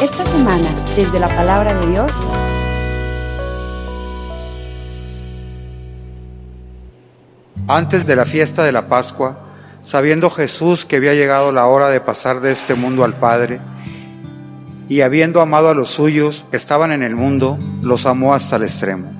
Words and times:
Esta 0.00 0.26
semana, 0.26 0.68
desde 0.96 1.18
la 1.18 1.28
palabra 1.28 1.74
de 1.74 1.86
Dios, 1.86 2.10
Antes 7.66 8.06
de 8.06 8.14
la 8.14 8.26
fiesta 8.26 8.62
de 8.62 8.72
la 8.72 8.88
Pascua, 8.88 9.38
sabiendo 9.82 10.28
Jesús 10.28 10.84
que 10.84 10.96
había 10.96 11.14
llegado 11.14 11.50
la 11.50 11.64
hora 11.64 11.88
de 11.88 11.98
pasar 11.98 12.40
de 12.40 12.52
este 12.52 12.74
mundo 12.74 13.04
al 13.04 13.14
Padre, 13.14 13.58
y 14.86 15.00
habiendo 15.00 15.40
amado 15.40 15.70
a 15.70 15.74
los 15.74 15.88
suyos 15.88 16.44
que 16.50 16.58
estaban 16.58 16.92
en 16.92 17.02
el 17.02 17.16
mundo, 17.16 17.58
los 17.80 18.04
amó 18.04 18.34
hasta 18.34 18.56
el 18.56 18.64
extremo. 18.64 19.10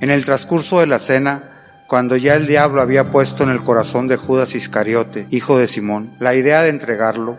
En 0.00 0.10
el 0.12 0.24
transcurso 0.24 0.78
de 0.78 0.86
la 0.86 1.00
cena, 1.00 1.50
cuando 1.88 2.16
ya 2.16 2.36
el 2.36 2.46
diablo 2.46 2.80
había 2.80 3.10
puesto 3.10 3.42
en 3.42 3.50
el 3.50 3.64
corazón 3.64 4.06
de 4.06 4.16
Judas 4.16 4.54
Iscariote, 4.54 5.26
hijo 5.30 5.58
de 5.58 5.66
Simón, 5.66 6.12
la 6.20 6.36
idea 6.36 6.62
de 6.62 6.68
entregarlo, 6.68 7.38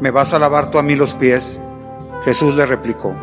¿me 0.00 0.10
vas 0.10 0.32
a 0.32 0.38
lavar 0.38 0.70
tú 0.70 0.78
a 0.78 0.82
mí 0.82 0.94
los 0.94 1.14
pies? 1.14 1.60
Jesús 2.24 2.54
le 2.54 2.66
replicó, 2.66 3.14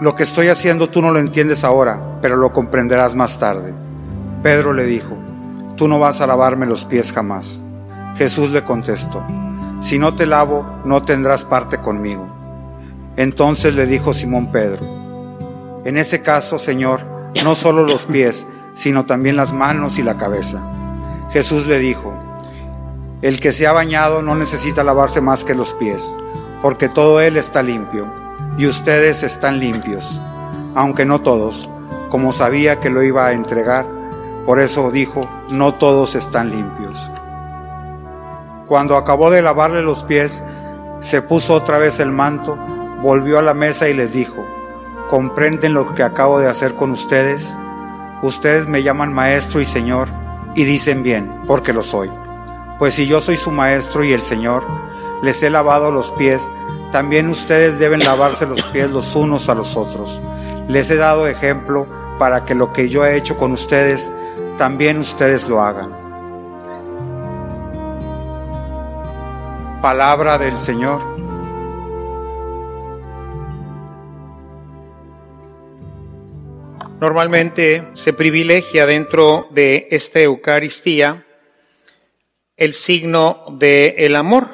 Lo 0.00 0.14
que 0.14 0.22
estoy 0.22 0.48
haciendo 0.48 0.88
tú 0.88 1.02
no 1.02 1.10
lo 1.10 1.18
entiendes 1.18 1.64
ahora, 1.64 1.98
pero 2.20 2.36
lo 2.36 2.52
comprenderás 2.52 3.14
más 3.14 3.38
tarde. 3.38 3.72
Pedro 4.42 4.72
le 4.72 4.84
dijo, 4.84 5.16
Tú 5.76 5.88
no 5.88 5.98
vas 5.98 6.20
a 6.20 6.26
lavarme 6.26 6.66
los 6.66 6.84
pies 6.84 7.12
jamás. 7.12 7.60
Jesús 8.16 8.50
le 8.50 8.64
contestó, 8.64 9.24
Si 9.80 9.98
no 9.98 10.14
te 10.14 10.26
lavo, 10.26 10.66
no 10.84 11.02
tendrás 11.02 11.44
parte 11.44 11.78
conmigo. 11.78 12.28
Entonces 13.16 13.74
le 13.74 13.86
dijo 13.86 14.12
Simón 14.12 14.52
Pedro, 14.52 14.84
En 15.84 15.96
ese 15.96 16.22
caso, 16.22 16.58
Señor, 16.58 17.00
no 17.44 17.54
solo 17.54 17.84
los 17.84 18.04
pies, 18.04 18.46
sino 18.74 19.04
también 19.06 19.36
las 19.36 19.52
manos 19.52 19.98
y 19.98 20.02
la 20.02 20.16
cabeza. 20.16 20.60
Jesús 21.30 21.66
le 21.66 21.78
dijo, 21.78 22.14
El 23.20 23.40
que 23.40 23.50
se 23.50 23.66
ha 23.66 23.72
bañado 23.72 24.22
no 24.22 24.36
necesita 24.36 24.84
lavarse 24.84 25.20
más 25.20 25.42
que 25.42 25.56
los 25.56 25.74
pies, 25.74 26.16
porque 26.62 26.88
todo 26.88 27.20
él 27.20 27.36
está 27.36 27.64
limpio, 27.64 28.06
y 28.56 28.68
ustedes 28.68 29.24
están 29.24 29.58
limpios, 29.58 30.20
aunque 30.76 31.04
no 31.04 31.20
todos, 31.20 31.68
como 32.10 32.32
sabía 32.32 32.78
que 32.78 32.90
lo 32.90 33.02
iba 33.02 33.26
a 33.26 33.32
entregar, 33.32 33.86
por 34.46 34.60
eso 34.60 34.92
dijo, 34.92 35.28
no 35.50 35.74
todos 35.74 36.14
están 36.14 36.50
limpios. 36.50 37.10
Cuando 38.68 38.96
acabó 38.96 39.32
de 39.32 39.42
lavarle 39.42 39.82
los 39.82 40.04
pies, 40.04 40.40
se 41.00 41.20
puso 41.20 41.54
otra 41.54 41.78
vez 41.78 41.98
el 41.98 42.12
manto, 42.12 42.56
volvió 43.02 43.40
a 43.40 43.42
la 43.42 43.52
mesa 43.52 43.88
y 43.88 43.94
les 43.94 44.12
dijo, 44.12 44.46
¿comprenden 45.08 45.74
lo 45.74 45.92
que 45.92 46.04
acabo 46.04 46.38
de 46.38 46.48
hacer 46.48 46.76
con 46.76 46.92
ustedes? 46.92 47.52
Ustedes 48.22 48.68
me 48.68 48.84
llaman 48.84 49.12
maestro 49.12 49.60
y 49.60 49.64
señor 49.64 50.06
y 50.54 50.62
dicen 50.62 51.02
bien, 51.02 51.42
porque 51.48 51.72
lo 51.72 51.82
soy. 51.82 52.10
Pues 52.78 52.94
si 52.94 53.06
yo 53.06 53.20
soy 53.20 53.36
su 53.36 53.50
maestro 53.50 54.04
y 54.04 54.12
el 54.12 54.22
señor, 54.22 54.64
les 55.22 55.42
he 55.42 55.50
lavado 55.50 55.90
los 55.90 56.12
pies, 56.12 56.48
también 56.92 57.28
ustedes 57.28 57.78
deben 57.78 58.00
lavarse 58.00 58.46
los 58.46 58.62
pies 58.66 58.90
los 58.90 59.16
unos 59.16 59.48
a 59.48 59.54
los 59.54 59.76
otros. 59.76 60.20
Les 60.68 60.88
he 60.90 60.96
dado 60.96 61.26
ejemplo 61.26 61.86
para 62.18 62.44
que 62.44 62.54
lo 62.54 62.72
que 62.72 62.88
yo 62.88 63.04
he 63.04 63.16
hecho 63.16 63.36
con 63.36 63.52
ustedes, 63.52 64.10
también 64.56 64.98
ustedes 64.98 65.48
lo 65.48 65.60
hagan. 65.60 65.90
Palabra 69.82 70.38
del 70.38 70.58
Señor. 70.58 71.00
Normalmente 77.00 77.88
se 77.94 78.12
privilegia 78.12 78.86
dentro 78.86 79.46
de 79.50 79.86
esta 79.90 80.20
Eucaristía 80.20 81.27
el 82.58 82.74
signo 82.74 83.44
del 83.52 83.94
el 83.96 84.16
amor, 84.16 84.48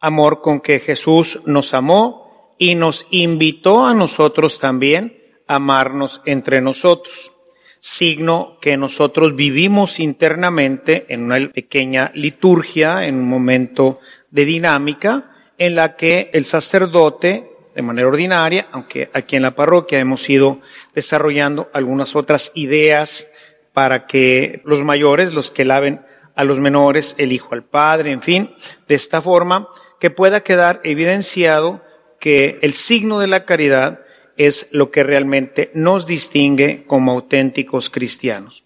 amor 0.00 0.40
con 0.40 0.60
que 0.60 0.80
Jesús 0.80 1.38
nos 1.44 1.74
amó 1.74 2.56
y 2.58 2.74
nos 2.74 3.06
invitó 3.10 3.84
a 3.84 3.94
nosotros 3.94 4.58
también 4.58 5.22
a 5.46 5.56
amarnos 5.56 6.22
entre 6.24 6.62
nosotros. 6.62 7.32
Signo 7.78 8.56
que 8.62 8.78
nosotros 8.78 9.36
vivimos 9.36 10.00
internamente 10.00 11.04
en 11.10 11.24
una 11.24 11.50
pequeña 11.50 12.10
liturgia, 12.14 13.06
en 13.06 13.16
un 13.16 13.28
momento 13.28 14.00
de 14.30 14.46
dinámica, 14.46 15.30
en 15.58 15.74
la 15.76 15.96
que 15.96 16.30
el 16.32 16.46
sacerdote, 16.46 17.50
de 17.74 17.82
manera 17.82 18.08
ordinaria, 18.08 18.68
aunque 18.72 19.10
aquí 19.12 19.36
en 19.36 19.42
la 19.42 19.50
parroquia 19.50 19.98
hemos 19.98 20.30
ido 20.30 20.60
desarrollando 20.94 21.68
algunas 21.74 22.16
otras 22.16 22.50
ideas 22.54 23.28
para 23.74 24.06
que 24.06 24.62
los 24.64 24.82
mayores, 24.82 25.34
los 25.34 25.50
que 25.50 25.66
laven 25.66 26.00
a 26.34 26.44
los 26.44 26.58
menores, 26.58 27.14
el 27.18 27.32
hijo 27.32 27.54
al 27.54 27.64
padre, 27.64 28.10
en 28.12 28.22
fin, 28.22 28.54
de 28.88 28.94
esta 28.94 29.22
forma, 29.22 29.68
que 30.00 30.10
pueda 30.10 30.42
quedar 30.42 30.80
evidenciado 30.84 31.82
que 32.18 32.58
el 32.62 32.74
signo 32.74 33.18
de 33.18 33.26
la 33.26 33.44
caridad 33.44 34.00
es 34.36 34.68
lo 34.72 34.90
que 34.90 35.02
realmente 35.02 35.70
nos 35.74 36.06
distingue 36.06 36.84
como 36.86 37.12
auténticos 37.12 37.90
cristianos. 37.90 38.64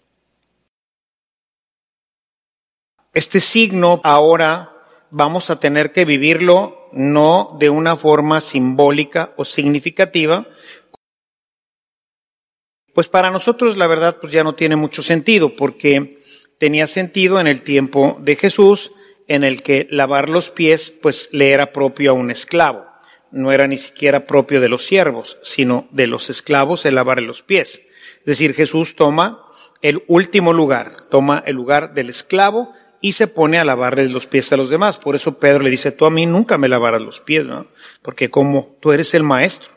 Este 3.13 3.39
signo 3.39 4.01
ahora 4.03 4.73
vamos 5.11 5.49
a 5.49 5.59
tener 5.59 5.91
que 5.91 6.05
vivirlo 6.05 6.89
no 6.91 7.55
de 7.59 7.69
una 7.69 7.95
forma 7.95 8.41
simbólica 8.41 9.33
o 9.37 9.45
significativa, 9.45 10.47
pues 12.93 13.09
para 13.09 13.31
nosotros 13.31 13.77
la 13.77 13.87
verdad 13.87 14.17
pues 14.19 14.31
ya 14.31 14.43
no 14.43 14.55
tiene 14.55 14.75
mucho 14.75 15.01
sentido 15.03 15.55
porque 15.55 16.18
tenía 16.59 16.85
sentido 16.85 17.39
en 17.39 17.47
el 17.47 17.63
tiempo 17.63 18.19
de 18.21 18.35
Jesús 18.35 18.91
en 19.27 19.43
el 19.43 19.63
que 19.63 19.87
lavar 19.89 20.29
los 20.29 20.51
pies 20.51 20.91
pues 20.91 21.29
le 21.31 21.49
era 21.49 21.73
propio 21.73 22.11
a 22.11 22.13
un 22.13 22.29
esclavo 22.29 22.89
no 23.31 23.51
era 23.51 23.67
ni 23.67 23.77
siquiera 23.77 24.25
propio 24.25 24.61
de 24.61 24.69
los 24.69 24.85
siervos, 24.85 25.37
sino 25.41 25.87
de 25.91 26.07
los 26.07 26.29
esclavos 26.29 26.85
el 26.85 26.95
lavar 26.95 27.21
los 27.21 27.43
pies. 27.43 27.81
Es 28.19 28.25
decir, 28.25 28.53
Jesús 28.53 28.95
toma 28.95 29.43
el 29.81 30.03
último 30.07 30.53
lugar, 30.53 30.91
toma 31.09 31.43
el 31.45 31.55
lugar 31.55 31.93
del 31.93 32.09
esclavo 32.09 32.73
y 33.01 33.13
se 33.13 33.27
pone 33.27 33.59
a 33.59 33.65
lavarles 33.65 34.11
los 34.11 34.27
pies 34.27 34.51
a 34.51 34.57
los 34.57 34.69
demás. 34.69 34.97
Por 34.97 35.15
eso 35.15 35.39
Pedro 35.39 35.63
le 35.63 35.69
dice, 35.69 35.91
tú 35.91 36.05
a 36.05 36.09
mí 36.09 36.25
nunca 36.25 36.57
me 36.57 36.67
lavarás 36.67 37.01
los 37.01 37.21
pies, 37.21 37.45
¿no? 37.45 37.67
Porque 38.01 38.29
como 38.29 38.75
tú 38.81 38.91
eres 38.91 39.13
el 39.13 39.23
maestro. 39.23 39.69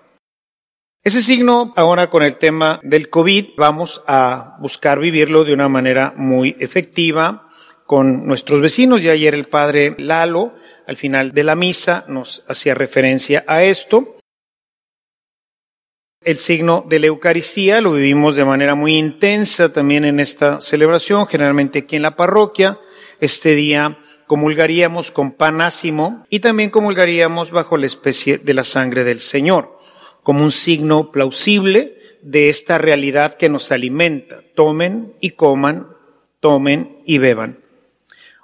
Ese 1.04 1.24
signo, 1.24 1.72
ahora 1.74 2.10
con 2.10 2.22
el 2.22 2.36
tema 2.36 2.78
del 2.84 3.10
COVID, 3.10 3.54
vamos 3.56 4.04
a 4.06 4.56
buscar 4.60 5.00
vivirlo 5.00 5.42
de 5.42 5.52
una 5.52 5.68
manera 5.68 6.14
muy 6.16 6.54
efectiva 6.60 7.48
con 7.86 8.24
nuestros 8.24 8.60
vecinos. 8.60 9.02
Ya 9.02 9.10
ayer 9.10 9.34
el 9.34 9.46
padre 9.46 9.96
Lalo 9.98 10.52
al 10.86 10.96
final 10.96 11.32
de 11.32 11.42
la 11.42 11.56
misa 11.56 12.04
nos 12.06 12.44
hacía 12.46 12.74
referencia 12.74 13.42
a 13.48 13.64
esto. 13.64 14.16
El 16.24 16.36
signo 16.36 16.84
de 16.88 17.00
la 17.00 17.08
Eucaristía 17.08 17.80
lo 17.80 17.94
vivimos 17.94 18.36
de 18.36 18.44
manera 18.44 18.76
muy 18.76 18.94
intensa 18.94 19.72
también 19.72 20.04
en 20.04 20.20
esta 20.20 20.60
celebración, 20.60 21.26
generalmente 21.26 21.80
aquí 21.80 21.96
en 21.96 22.02
la 22.02 22.14
parroquia. 22.14 22.78
Este 23.18 23.56
día 23.56 23.98
comulgaríamos 24.28 25.10
con 25.10 25.32
panásimo 25.32 26.24
y 26.30 26.38
también 26.38 26.70
comulgaríamos 26.70 27.50
bajo 27.50 27.76
la 27.76 27.86
especie 27.86 28.38
de 28.38 28.54
la 28.54 28.62
sangre 28.62 29.02
del 29.02 29.18
Señor, 29.18 29.78
como 30.22 30.44
un 30.44 30.52
signo 30.52 31.10
plausible 31.10 31.98
de 32.22 32.48
esta 32.48 32.78
realidad 32.78 33.34
que 33.34 33.48
nos 33.48 33.72
alimenta. 33.72 34.42
Tomen 34.54 35.14
y 35.20 35.30
coman, 35.30 35.88
tomen 36.40 36.98
y 37.04 37.18
beban. 37.18 37.58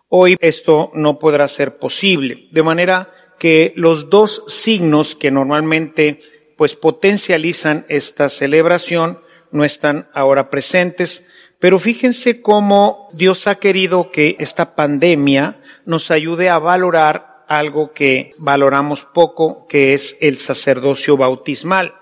Hoy 0.08 0.36
esto 0.40 0.90
no 0.94 1.18
podrá 1.18 1.48
ser 1.48 1.76
posible, 1.76 2.48
de 2.50 2.62
manera 2.62 3.12
que 3.38 3.72
los 3.76 4.08
dos 4.10 4.42
signos 4.48 5.14
que 5.14 5.30
normalmente 5.30 6.20
pues 6.56 6.74
potencializan 6.74 7.86
esta 7.88 8.28
celebración 8.28 9.20
no 9.52 9.64
están 9.64 10.08
ahora 10.12 10.50
presentes, 10.50 11.24
pero 11.58 11.78
fíjense 11.78 12.42
cómo 12.42 13.08
Dios 13.12 13.46
ha 13.46 13.56
querido 13.56 14.10
que 14.10 14.36
esta 14.38 14.74
pandemia 14.74 15.60
nos 15.84 16.10
ayude 16.10 16.48
a 16.48 16.58
valorar 16.58 17.37
algo 17.48 17.92
que 17.92 18.30
valoramos 18.38 19.04
poco, 19.04 19.66
que 19.66 19.94
es 19.94 20.16
el 20.20 20.38
sacerdocio 20.38 21.16
bautismal, 21.16 21.94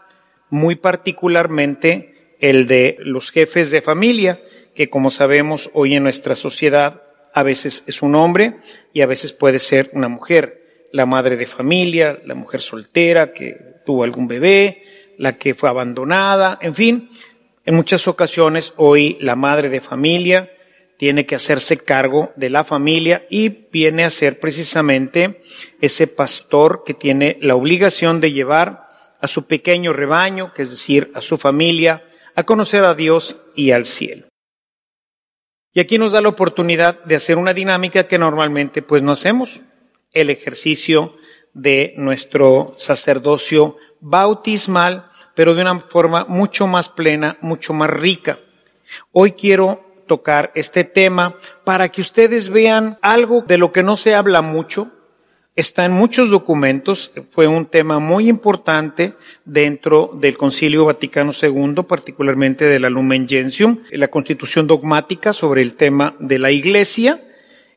muy 0.50 0.74
particularmente 0.74 2.36
el 2.40 2.66
de 2.66 2.96
los 2.98 3.30
jefes 3.30 3.70
de 3.70 3.80
familia, 3.80 4.42
que 4.74 4.90
como 4.90 5.10
sabemos 5.10 5.70
hoy 5.72 5.94
en 5.94 6.02
nuestra 6.02 6.34
sociedad 6.34 7.02
a 7.32 7.42
veces 7.42 7.84
es 7.86 8.02
un 8.02 8.14
hombre 8.14 8.56
y 8.92 9.00
a 9.02 9.06
veces 9.06 9.32
puede 9.32 9.58
ser 9.58 9.90
una 9.92 10.08
mujer. 10.08 10.64
la 10.92 11.04
madre 11.04 11.36
de 11.36 11.46
familia, 11.46 12.20
la 12.24 12.34
mujer 12.34 12.62
soltera 12.62 13.32
que 13.32 13.58
tuvo 13.84 14.04
algún 14.04 14.28
bebé, 14.28 14.82
la 15.18 15.36
que 15.36 15.52
fue 15.52 15.68
abandonada, 15.68 16.58
en 16.62 16.74
fin, 16.74 17.10
en 17.66 17.74
muchas 17.74 18.08
ocasiones 18.08 18.72
hoy 18.76 19.18
la 19.20 19.36
madre 19.36 19.68
de 19.68 19.80
familia 19.80 20.50
tiene 20.96 21.26
que 21.26 21.34
hacerse 21.34 21.78
cargo 21.78 22.32
de 22.36 22.50
la 22.50 22.64
familia 22.64 23.26
y 23.30 23.48
viene 23.48 24.04
a 24.04 24.10
ser 24.10 24.40
precisamente 24.40 25.42
ese 25.80 26.06
pastor 26.06 26.82
que 26.84 26.94
tiene 26.94 27.38
la 27.40 27.54
obligación 27.54 28.20
de 28.20 28.32
llevar 28.32 28.88
a 29.20 29.28
su 29.28 29.46
pequeño 29.46 29.92
rebaño, 29.92 30.52
que 30.54 30.62
es 30.62 30.70
decir, 30.70 31.10
a 31.14 31.20
su 31.20 31.36
familia, 31.36 32.04
a 32.34 32.44
conocer 32.44 32.84
a 32.84 32.94
Dios 32.94 33.38
y 33.54 33.70
al 33.70 33.86
cielo. 33.86 34.26
Y 35.72 35.80
aquí 35.80 35.98
nos 35.98 36.12
da 36.12 36.20
la 36.20 36.28
oportunidad 36.28 37.04
de 37.04 37.16
hacer 37.16 37.36
una 37.36 37.52
dinámica 37.52 38.08
que 38.08 38.18
normalmente 38.18 38.82
pues 38.82 39.02
no 39.02 39.12
hacemos, 39.12 39.60
el 40.12 40.30
ejercicio 40.30 41.16
de 41.52 41.94
nuestro 41.98 42.74
sacerdocio 42.78 43.76
bautismal, 44.00 45.10
pero 45.34 45.54
de 45.54 45.62
una 45.62 45.78
forma 45.80 46.24
mucho 46.28 46.66
más 46.66 46.88
plena, 46.88 47.36
mucho 47.42 47.74
más 47.74 47.90
rica. 47.90 48.40
Hoy 49.12 49.32
quiero 49.32 49.85
tocar 50.06 50.52
este 50.54 50.84
tema 50.84 51.36
para 51.64 51.88
que 51.88 52.00
ustedes 52.00 52.48
vean 52.48 52.96
algo 53.02 53.42
de 53.46 53.58
lo 53.58 53.72
que 53.72 53.82
no 53.82 53.96
se 53.96 54.14
habla 54.14 54.42
mucho, 54.42 54.92
Está 55.56 55.86
en 55.86 55.92
muchos 55.92 56.28
documentos, 56.28 57.12
fue 57.30 57.46
un 57.46 57.64
tema 57.64 57.98
muy 57.98 58.28
importante 58.28 59.14
dentro 59.46 60.10
del 60.20 60.36
Concilio 60.36 60.84
Vaticano 60.84 61.32
II, 61.32 61.82
particularmente 61.88 62.66
de 62.66 62.78
la 62.78 62.90
Lumen 62.90 63.26
Gentium, 63.26 63.78
la 63.90 64.08
constitución 64.08 64.66
dogmática 64.66 65.32
sobre 65.32 65.62
el 65.62 65.74
tema 65.74 66.14
de 66.18 66.38
la 66.38 66.50
Iglesia, 66.50 67.22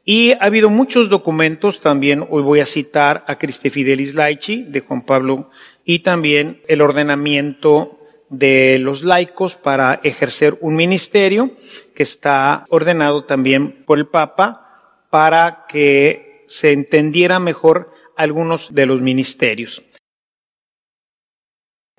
y 0.03 0.33
ha 0.33 0.39
habido 0.39 0.69
muchos 0.69 1.07
documentos, 1.07 1.79
también 1.79 2.27
hoy 2.29 2.43
voy 2.43 2.59
a 2.59 2.65
citar 2.65 3.23
a 3.27 3.37
Christe 3.37 3.69
Fidelis 3.69 4.13
Laici 4.13 4.63
de 4.63 4.81
Juan 4.81 5.03
Pablo, 5.03 5.49
y 5.85 5.99
también 5.99 6.61
el 6.67 6.81
ordenamiento 6.81 7.98
de 8.29 8.77
los 8.79 9.03
laicos 9.03 9.55
para 9.55 9.99
ejercer 10.03 10.57
un 10.61 10.75
ministerio 10.75 11.51
que 11.95 12.03
está 12.03 12.65
ordenado 12.69 13.23
también 13.23 13.83
por 13.85 13.97
el 13.97 14.07
Papa 14.07 15.05
para 15.09 15.65
que 15.67 16.45
se 16.47 16.71
entendiera 16.71 17.39
mejor 17.39 17.91
algunos 18.15 18.73
de 18.73 18.85
los 18.85 19.01
ministerios. 19.01 19.83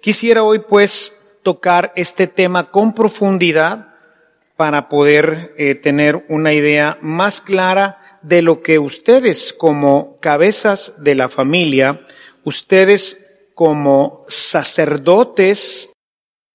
Quisiera 0.00 0.43
hoy 0.43 0.61
pues 0.61 1.38
tocar 1.43 1.93
este 1.97 2.27
tema 2.27 2.71
con 2.71 2.94
profundidad 2.94 3.94
para 4.56 4.88
poder 4.88 5.55
eh, 5.56 5.75
tener 5.75 6.25
una 6.29 6.53
idea 6.53 6.99
más 7.00 7.41
clara 7.41 8.19
de 8.23 8.43
lo 8.43 8.62
que 8.62 8.79
ustedes 8.79 9.53
como 9.53 10.19
cabezas 10.21 11.03
de 11.03 11.15
la 11.15 11.29
familia, 11.29 12.05
ustedes 12.44 13.50
como 13.55 14.25
sacerdotes, 14.29 15.90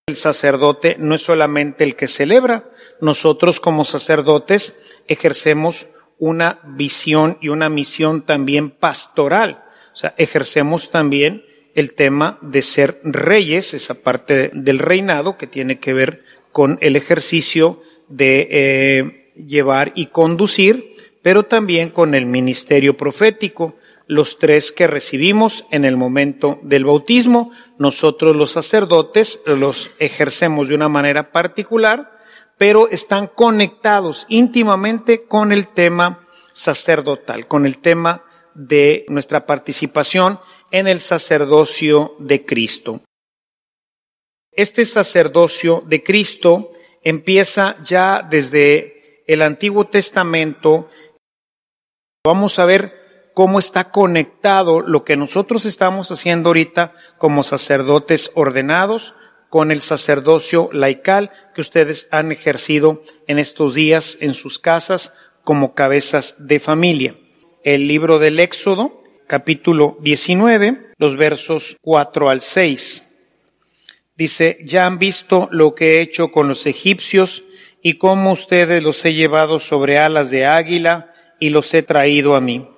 el 0.07 0.15
sacerdote 0.15 0.97
no 0.99 1.15
es 1.15 1.23
solamente 1.23 1.83
el 1.83 1.95
que 1.95 2.07
celebra, 2.07 2.69
nosotros 3.01 3.59
como 3.59 3.83
sacerdotes 3.85 4.75
ejercemos 5.07 5.87
una 6.19 6.59
visión 6.63 7.39
y 7.41 7.49
una 7.49 7.69
misión 7.69 8.21
también 8.21 8.69
pastoral. 8.69 9.63
O 9.93 9.95
sea, 9.95 10.13
ejercemos 10.19 10.91
también 10.91 11.43
el 11.73 11.95
tema 11.95 12.37
de 12.43 12.61
ser 12.61 12.99
reyes, 13.03 13.73
esa 13.73 13.95
parte 13.95 14.51
del 14.53 14.77
reinado 14.77 15.39
que 15.39 15.47
tiene 15.47 15.79
que 15.79 15.93
ver 15.93 16.21
con 16.51 16.77
el 16.81 16.95
ejercicio 16.95 17.81
de 18.07 18.47
eh, 18.51 19.31
llevar 19.35 19.91
y 19.95 20.05
conducir, 20.07 20.93
pero 21.23 21.47
también 21.47 21.89
con 21.89 22.13
el 22.13 22.27
ministerio 22.27 22.95
profético, 22.95 23.75
los 24.07 24.37
tres 24.37 24.71
que 24.71 24.87
recibimos 24.87 25.65
en 25.71 25.85
el 25.85 25.97
momento 25.97 26.59
del 26.63 26.85
bautismo. 26.85 27.51
Nosotros 27.77 28.35
los 28.35 28.51
sacerdotes 28.51 29.41
los 29.45 29.89
ejercemos 29.99 30.67
de 30.67 30.75
una 30.75 30.89
manera 30.89 31.31
particular, 31.31 32.19
pero 32.57 32.89
están 32.89 33.27
conectados 33.27 34.25
íntimamente 34.29 35.23
con 35.23 35.51
el 35.51 35.67
tema 35.67 36.27
sacerdotal, 36.53 37.47
con 37.47 37.65
el 37.65 37.79
tema 37.79 38.23
de 38.53 39.05
nuestra 39.09 39.45
participación 39.45 40.39
en 40.71 40.87
el 40.87 41.01
sacerdocio 41.01 42.15
de 42.19 42.45
Cristo. 42.45 43.01
Este 44.51 44.85
sacerdocio 44.85 45.83
de 45.85 46.01
Cristo 46.01 46.71
empieza 47.03 47.75
ya 47.83 48.25
desde 48.27 49.23
el 49.27 49.41
Antiguo 49.41 49.87
Testamento. 49.87 50.89
Vamos 52.23 52.57
a 52.57 52.65
ver 52.65 53.04
cómo 53.35 53.59
está 53.59 53.91
conectado 53.91 54.79
lo 54.79 55.03
que 55.03 55.17
nosotros 55.17 55.65
estamos 55.65 56.09
haciendo 56.09 56.49
ahorita 56.49 56.93
como 57.17 57.43
sacerdotes 57.43 58.31
ordenados 58.33 59.13
con 59.49 59.71
el 59.71 59.81
sacerdocio 59.81 60.69
laical 60.71 61.31
que 61.53 61.59
ustedes 61.59 62.07
han 62.11 62.31
ejercido 62.31 63.03
en 63.27 63.37
estos 63.37 63.73
días 63.73 64.17
en 64.21 64.33
sus 64.33 64.57
casas 64.57 65.13
como 65.43 65.75
cabezas 65.75 66.47
de 66.47 66.59
familia. 66.59 67.17
El 67.63 67.89
libro 67.89 68.19
del 68.19 68.39
Éxodo, 68.39 69.03
capítulo 69.27 69.97
19, 69.99 70.93
los 70.97 71.17
versos 71.17 71.75
4 71.81 72.29
al 72.29 72.39
6. 72.39 73.03
Dice, 74.15 74.59
ya 74.63 74.85
han 74.85 74.97
visto 74.97 75.49
lo 75.51 75.75
que 75.75 75.97
he 75.97 76.01
hecho 76.01 76.31
con 76.31 76.47
los 76.47 76.65
egipcios 76.65 77.43
y 77.81 77.95
cómo 77.95 78.31
ustedes 78.31 78.81
los 78.81 79.03
he 79.03 79.13
llevado 79.13 79.59
sobre 79.59 79.99
alas 79.99 80.29
de 80.29 80.45
águila 80.45 81.11
y 81.37 81.49
los 81.49 81.73
he 81.73 81.83
traído 81.83 82.35
a 82.35 82.39
mí. 82.41 82.69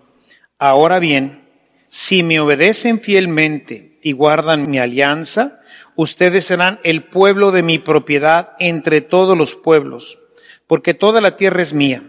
Ahora 0.60 1.00
bien, 1.00 1.48
si 1.88 2.24
me 2.24 2.40
obedecen 2.40 3.00
fielmente 3.00 4.00
y 4.02 4.12
guardan 4.12 4.70
mi 4.70 4.80
alianza, 4.80 5.62
ustedes 5.96 6.46
serán 6.46 6.80
el 6.84 7.04
pueblo 7.04 7.52
de 7.52 7.64
mi 7.64 7.78
propiedad 7.78 8.54
entre 8.60 9.02
todos 9.02 9.38
los 9.38 9.56
pueblos, 9.56 10.20
porque 10.66 10.94
toda 10.94 11.22
la 11.22 11.36
tierra 11.36 11.62
es 11.62 11.74
mía. 11.74 12.04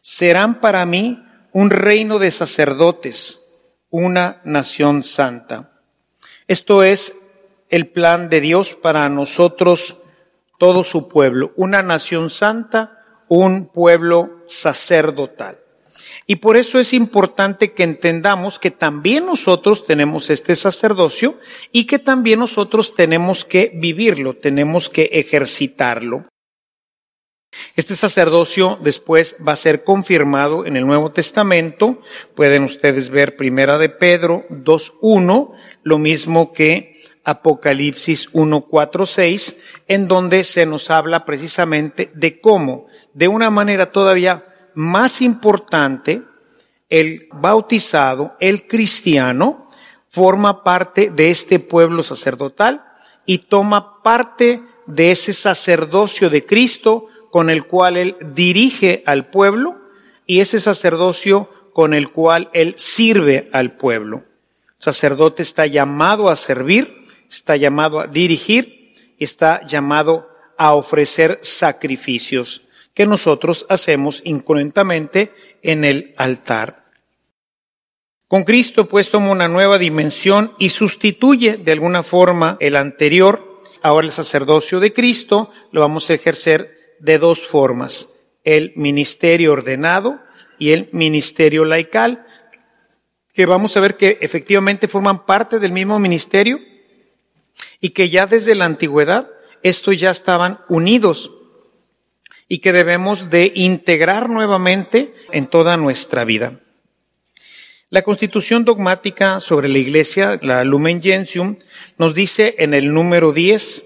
Serán 0.00 0.60
para 0.60 0.86
mí 0.86 1.22
un 1.52 1.70
reino 1.70 2.18
de 2.18 2.30
sacerdotes, 2.30 3.38
una 3.90 4.40
nación 4.44 5.02
santa. 5.02 5.80
Esto 6.48 6.82
es 6.82 7.14
el 7.68 7.88
plan 7.88 8.30
de 8.30 8.40
Dios 8.40 8.74
para 8.74 9.08
nosotros, 9.08 9.98
todo 10.58 10.82
su 10.82 11.08
pueblo, 11.08 11.52
una 11.56 11.82
nación 11.82 12.30
santa, 12.30 13.24
un 13.28 13.66
pueblo 13.66 14.40
sacerdotal. 14.46 15.58
Y 16.26 16.36
por 16.36 16.56
eso 16.56 16.78
es 16.78 16.92
importante 16.92 17.72
que 17.72 17.82
entendamos 17.82 18.58
que 18.58 18.70
también 18.70 19.26
nosotros 19.26 19.84
tenemos 19.84 20.30
este 20.30 20.56
sacerdocio 20.56 21.38
y 21.72 21.86
que 21.86 21.98
también 21.98 22.38
nosotros 22.38 22.94
tenemos 22.94 23.44
que 23.44 23.72
vivirlo, 23.74 24.34
tenemos 24.34 24.88
que 24.88 25.04
ejercitarlo. 25.12 26.26
Este 27.76 27.96
sacerdocio 27.96 28.78
después 28.82 29.36
va 29.46 29.52
a 29.52 29.56
ser 29.56 29.82
confirmado 29.82 30.66
en 30.66 30.76
el 30.76 30.86
Nuevo 30.86 31.10
Testamento. 31.10 32.00
Pueden 32.34 32.62
ustedes 32.62 33.10
ver 33.10 33.36
Primera 33.36 33.76
de 33.78 33.88
Pedro 33.88 34.44
2.1, 34.50 35.52
lo 35.82 35.98
mismo 35.98 36.52
que 36.52 36.94
Apocalipsis 37.24 38.32
1.4.6, 38.32 39.56
en 39.88 40.08
donde 40.08 40.44
se 40.44 40.64
nos 40.64 40.90
habla 40.90 41.24
precisamente 41.24 42.10
de 42.14 42.40
cómo, 42.40 42.86
de 43.14 43.28
una 43.28 43.50
manera 43.50 43.92
todavía 43.92 44.49
más 44.80 45.20
importante, 45.20 46.22
el 46.88 47.28
bautizado, 47.32 48.34
el 48.40 48.66
cristiano, 48.66 49.68
forma 50.08 50.64
parte 50.64 51.10
de 51.10 51.30
este 51.30 51.58
pueblo 51.58 52.02
sacerdotal 52.02 52.84
y 53.26 53.38
toma 53.38 54.02
parte 54.02 54.62
de 54.86 55.12
ese 55.12 55.32
sacerdocio 55.34 56.30
de 56.30 56.44
Cristo 56.44 57.06
con 57.30 57.50
el 57.50 57.66
cual 57.66 57.96
él 57.96 58.16
dirige 58.34 59.04
al 59.06 59.28
pueblo 59.28 59.76
y 60.26 60.40
ese 60.40 60.60
sacerdocio 60.60 61.48
con 61.74 61.94
el 61.94 62.10
cual 62.10 62.50
él 62.54 62.74
sirve 62.76 63.48
al 63.52 63.76
pueblo. 63.76 64.24
El 64.78 64.82
sacerdote 64.82 65.42
está 65.42 65.66
llamado 65.66 66.28
a 66.28 66.36
servir, 66.36 67.04
está 67.28 67.56
llamado 67.56 68.00
a 68.00 68.06
dirigir, 68.06 68.94
está 69.18 69.64
llamado 69.66 70.28
a 70.56 70.74
ofrecer 70.74 71.38
sacrificios 71.42 72.64
que 72.94 73.06
nosotros 73.06 73.66
hacemos 73.68 74.22
inconscientemente 74.24 75.32
en 75.62 75.84
el 75.84 76.14
altar. 76.16 76.80
Con 78.28 78.44
Cristo 78.44 78.86
pues 78.86 79.10
toma 79.10 79.30
una 79.30 79.48
nueva 79.48 79.78
dimensión 79.78 80.54
y 80.58 80.68
sustituye 80.68 81.56
de 81.56 81.72
alguna 81.72 82.02
forma 82.02 82.56
el 82.60 82.76
anterior. 82.76 83.62
Ahora 83.82 84.06
el 84.06 84.12
sacerdocio 84.12 84.78
de 84.78 84.92
Cristo 84.92 85.50
lo 85.72 85.80
vamos 85.80 86.08
a 86.08 86.14
ejercer 86.14 86.76
de 87.00 87.18
dos 87.18 87.46
formas. 87.46 88.08
El 88.44 88.72
ministerio 88.76 89.52
ordenado 89.52 90.20
y 90.58 90.70
el 90.70 90.88
ministerio 90.92 91.64
laical, 91.64 92.24
que 93.34 93.46
vamos 93.46 93.76
a 93.76 93.80
ver 93.80 93.96
que 93.96 94.18
efectivamente 94.20 94.86
forman 94.86 95.26
parte 95.26 95.58
del 95.58 95.72
mismo 95.72 95.98
ministerio 95.98 96.58
y 97.80 97.90
que 97.90 98.10
ya 98.10 98.26
desde 98.26 98.54
la 98.54 98.66
antigüedad 98.66 99.28
estos 99.62 99.98
ya 99.98 100.10
estaban 100.10 100.60
unidos 100.68 101.32
y 102.52 102.58
que 102.58 102.72
debemos 102.72 103.30
de 103.30 103.52
integrar 103.54 104.28
nuevamente 104.28 105.14
en 105.30 105.46
toda 105.46 105.76
nuestra 105.76 106.24
vida. 106.24 106.58
La 107.90 108.02
constitución 108.02 108.64
dogmática 108.64 109.38
sobre 109.38 109.68
la 109.68 109.78
iglesia, 109.78 110.36
la 110.42 110.64
Lumen 110.64 111.00
Gentium, 111.00 111.58
nos 111.96 112.12
dice 112.12 112.56
en 112.58 112.74
el 112.74 112.92
número 112.92 113.32
10, 113.32 113.84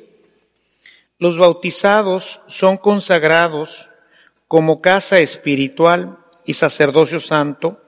los 1.19 1.37
bautizados 1.37 2.41
son 2.47 2.79
consagrados 2.79 3.91
como 4.49 4.81
casa 4.81 5.21
espiritual 5.21 6.17
y 6.47 6.55
sacerdocio 6.55 7.21
santo 7.21 7.83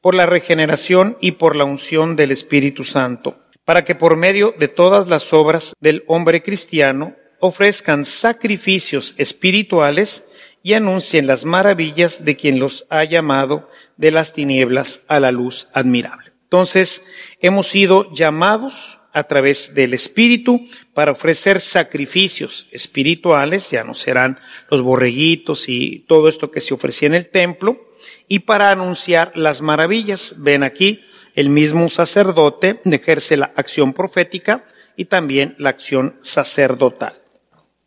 por 0.00 0.16
la 0.16 0.26
regeneración 0.26 1.16
y 1.20 1.32
por 1.32 1.54
la 1.54 1.64
unción 1.64 2.16
del 2.16 2.32
Espíritu 2.32 2.82
Santo, 2.82 3.38
para 3.64 3.84
que 3.84 3.94
por 3.94 4.16
medio 4.16 4.56
de 4.58 4.66
todas 4.66 5.06
las 5.06 5.32
obras 5.32 5.72
del 5.78 6.02
hombre 6.08 6.42
cristiano 6.42 7.14
ofrezcan 7.40 8.04
sacrificios 8.04 9.14
espirituales 9.18 10.24
y 10.62 10.74
anuncien 10.74 11.26
las 11.26 11.44
maravillas 11.44 12.24
de 12.24 12.36
quien 12.36 12.58
los 12.58 12.86
ha 12.90 13.04
llamado 13.04 13.70
de 13.96 14.10
las 14.10 14.32
tinieblas 14.32 15.02
a 15.06 15.20
la 15.20 15.30
luz 15.30 15.68
admirable. 15.72 16.32
Entonces, 16.42 17.04
hemos 17.40 17.68
sido 17.68 18.12
llamados 18.12 18.98
a 19.12 19.24
través 19.24 19.74
del 19.74 19.94
Espíritu 19.94 20.60
para 20.92 21.12
ofrecer 21.12 21.60
sacrificios 21.60 22.66
espirituales, 22.70 23.70
ya 23.70 23.82
no 23.82 23.94
serán 23.94 24.38
los 24.70 24.82
borreguitos 24.82 25.68
y 25.68 26.04
todo 26.06 26.28
esto 26.28 26.50
que 26.50 26.60
se 26.60 26.74
ofrecía 26.74 27.06
en 27.06 27.14
el 27.14 27.30
templo, 27.30 27.90
y 28.28 28.40
para 28.40 28.70
anunciar 28.70 29.32
las 29.34 29.62
maravillas. 29.62 30.34
Ven 30.38 30.62
aquí, 30.62 31.00
el 31.34 31.48
mismo 31.48 31.88
sacerdote 31.88 32.80
ejerce 32.84 33.36
la 33.36 33.52
acción 33.56 33.92
profética 33.92 34.64
y 34.96 35.06
también 35.06 35.54
la 35.58 35.70
acción 35.70 36.18
sacerdotal. 36.22 37.25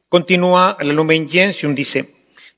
Continúa 0.09 0.75
Lumen 0.81 1.29
Gentium, 1.29 1.75
dice, 1.75 2.09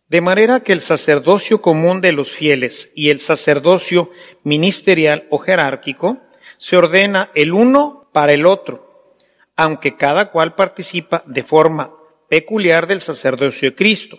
de 0.08 0.22
manera 0.22 0.62
que 0.62 0.72
el 0.72 0.80
sacerdocio 0.80 1.62
común 1.62 2.00
de 2.00 2.14
los 2.14 2.32
fieles 2.32 2.92
y 2.96 3.10
el 3.10 3.20
sacerdocio 3.20 4.10
ministerial 4.44 5.28
o 5.30 5.38
jerárquico 5.38 6.22
se 6.56 6.78
ordena 6.78 7.30
el 7.36 7.52
uno 7.52 8.10
para 8.14 8.32
el 8.32 8.46
otro, 8.46 9.18
aunque 9.58 9.98
cada 9.98 10.32
cual 10.32 10.56
participa 10.56 11.24
de 11.26 11.44
forma 11.44 11.94
peculiar 12.30 12.88
del 12.88 13.02
sacerdocio 13.02 13.72
de 13.72 13.76
Cristo. 13.76 14.18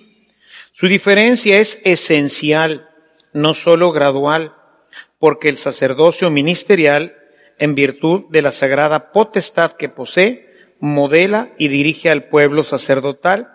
Su 0.72 0.86
diferencia 0.86 1.58
es 1.58 1.78
esencial, 1.84 2.90
no 3.32 3.54
solo 3.54 3.92
gradual, 3.92 4.54
porque 5.18 5.48
el 5.48 5.56
sacerdocio 5.56 6.30
ministerial, 6.30 7.16
en 7.58 7.74
virtud 7.74 8.24
de 8.28 8.42
la 8.42 8.52
sagrada 8.52 9.10
potestad 9.10 9.72
que 9.72 9.88
posee, 9.88 10.51
modela 10.82 11.52
y 11.58 11.68
dirige 11.68 12.10
al 12.10 12.24
pueblo 12.24 12.64
sacerdotal 12.64 13.48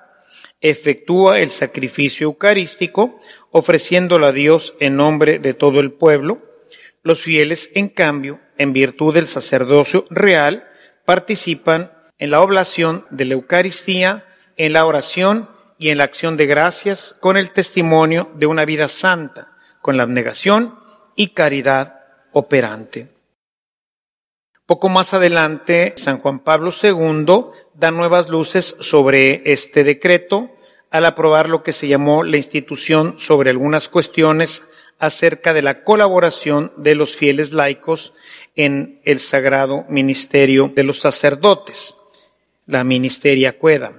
efectúa 0.62 1.40
el 1.40 1.52
sacrificio 1.52 2.26
eucarístico, 2.26 3.20
ofreciéndolo 3.52 4.26
a 4.26 4.32
Dios 4.32 4.74
en 4.80 4.96
nombre 4.96 5.38
de 5.40 5.54
todo 5.54 5.82
el 5.82 5.92
pueblo. 5.92 6.42
Los 7.04 7.22
fieles, 7.22 7.70
en 7.76 7.90
cambio, 7.90 8.40
en 8.58 8.74
virtud 8.74 9.14
del 9.14 9.28
sacerdocio 9.28 10.06
real, 10.10 10.68
participan 11.06 11.92
en 12.18 12.32
la 12.32 12.42
oblación 12.42 13.06
de 13.12 13.26
la 13.26 13.34
Eucaristía, 13.34 14.26
en 14.56 14.74
la 14.74 14.86
oración 14.86 15.50
y 15.78 15.90
en 15.90 16.00
la 16.00 16.06
acción 16.06 16.38
de 16.38 16.48
gracias 16.48 17.16
con 17.20 17.38
el 17.38 17.52
testimonio 17.52 18.32
de 18.36 18.48
una 18.48 18.66
vida 18.66 18.88
santa, 18.88 19.52
con 19.82 19.98
la 19.98 20.04
abnegación 20.04 20.80
y 21.16 21.30
caridad 21.30 22.00
operante. 22.32 23.17
Poco 24.68 24.90
más 24.90 25.14
adelante, 25.14 25.94
San 25.96 26.20
Juan 26.20 26.40
Pablo 26.40 26.72
II 26.72 27.46
da 27.74 27.90
nuevas 27.90 28.28
luces 28.28 28.76
sobre 28.82 29.42
este 29.46 29.86
decreto 29.86 30.52
al 30.92 31.06
aprobar 31.06 31.48
lo 31.48 31.64
que 31.64 31.72
se 31.72 31.88
llamó 31.88 32.22
la 32.22 32.36
institución 32.36 33.16
sobre 33.18 33.50
algunas 33.50 33.88
cuestiones 33.88 34.64
acerca 35.00 35.54
de 35.54 35.62
la 35.62 35.86
colaboración 35.86 36.74
de 36.76 36.96
los 36.96 37.16
fieles 37.16 37.54
laicos 37.54 38.12
en 38.58 39.00
el 39.06 39.22
sagrado 39.22 39.86
ministerio 39.88 40.70
de 40.76 40.84
los 40.84 41.00
sacerdotes, 41.00 41.96
la 42.66 42.84
ministeria 42.84 43.58
cueda. 43.58 43.94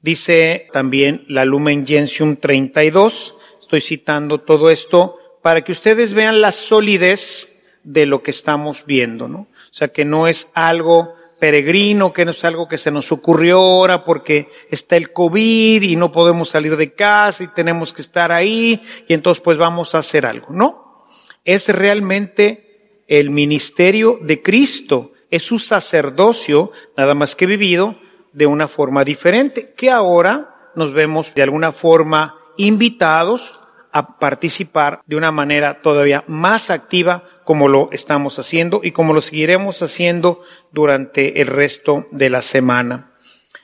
Dice 0.00 0.68
también 0.72 1.24
la 1.26 1.44
Lumen 1.44 1.84
Gentium 1.84 2.36
32, 2.36 3.34
estoy 3.62 3.80
citando 3.80 4.42
todo 4.42 4.70
esto 4.70 5.18
para 5.42 5.64
que 5.64 5.72
ustedes 5.72 6.14
vean 6.14 6.40
la 6.40 6.52
solidez 6.52 7.55
de 7.86 8.04
lo 8.04 8.20
que 8.20 8.32
estamos 8.32 8.84
viendo, 8.84 9.28
¿no? 9.28 9.38
O 9.38 9.48
sea, 9.70 9.88
que 9.88 10.04
no 10.04 10.26
es 10.26 10.50
algo 10.54 11.14
peregrino, 11.38 12.12
que 12.12 12.24
no 12.24 12.32
es 12.32 12.44
algo 12.44 12.66
que 12.66 12.78
se 12.78 12.90
nos 12.90 13.12
ocurrió 13.12 13.58
ahora 13.58 14.02
porque 14.02 14.48
está 14.70 14.96
el 14.96 15.12
COVID 15.12 15.82
y 15.82 15.94
no 15.94 16.10
podemos 16.10 16.48
salir 16.48 16.76
de 16.76 16.94
casa 16.94 17.44
y 17.44 17.48
tenemos 17.48 17.92
que 17.92 18.02
estar 18.02 18.32
ahí 18.32 18.82
y 19.06 19.14
entonces 19.14 19.40
pues 19.40 19.56
vamos 19.56 19.94
a 19.94 19.98
hacer 19.98 20.26
algo, 20.26 20.48
¿no? 20.50 21.04
Es 21.44 21.68
realmente 21.68 23.02
el 23.06 23.30
ministerio 23.30 24.18
de 24.20 24.42
Cristo, 24.42 25.12
es 25.30 25.44
su 25.44 25.60
sacerdocio, 25.60 26.72
nada 26.96 27.14
más 27.14 27.36
que 27.36 27.46
vivido 27.46 27.96
de 28.32 28.46
una 28.46 28.66
forma 28.66 29.04
diferente, 29.04 29.74
que 29.76 29.90
ahora 29.90 30.72
nos 30.74 30.92
vemos 30.92 31.32
de 31.34 31.42
alguna 31.42 31.70
forma 31.70 32.36
invitados 32.56 33.54
a 33.96 34.18
participar 34.18 35.00
de 35.06 35.16
una 35.16 35.30
manera 35.30 35.80
todavía 35.80 36.22
más 36.26 36.68
activa 36.68 37.24
como 37.44 37.66
lo 37.66 37.88
estamos 37.92 38.38
haciendo 38.38 38.82
y 38.82 38.92
como 38.92 39.14
lo 39.14 39.22
seguiremos 39.22 39.80
haciendo 39.80 40.42
durante 40.70 41.40
el 41.40 41.46
resto 41.46 42.04
de 42.10 42.28
la 42.28 42.42
semana. 42.42 43.14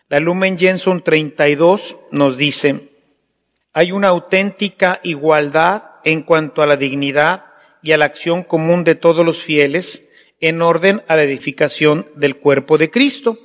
La 0.09 0.21
Lumen 0.21 0.57
Jenson 0.57 1.03
32 1.03 1.97
nos 2.13 2.39
dice, 2.39 2.81
hay 3.75 3.93
una 3.93 4.09
auténtica 4.09 5.01
igualdad 5.03 5.91
en 6.03 6.23
cuanto 6.23 6.63
a 6.63 6.67
la 6.67 6.77
dignidad 6.79 7.45
y 7.83 7.93
a 7.93 7.99
la 7.99 8.07
acción 8.07 8.43
común 8.43 8.85
de 8.85 8.95
todos 8.95 9.27
los 9.27 9.43
fieles 9.43 10.09
en 10.41 10.63
orden 10.63 11.03
a 11.09 11.17
la 11.17 11.25
edificación 11.25 12.07
del 12.15 12.39
cuerpo 12.39 12.79
de 12.79 12.91
Cristo. 12.91 13.39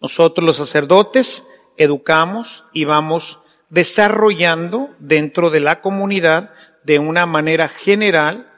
Nosotros 0.00 0.46
los 0.46 0.56
sacerdotes 0.56 1.46
educamos 1.76 2.64
y 2.72 2.86
vamos 2.86 3.40
desarrollando 3.74 4.94
dentro 5.00 5.50
de 5.50 5.58
la 5.58 5.80
comunidad 5.80 6.52
de 6.84 7.00
una 7.00 7.26
manera 7.26 7.68
general 7.68 8.50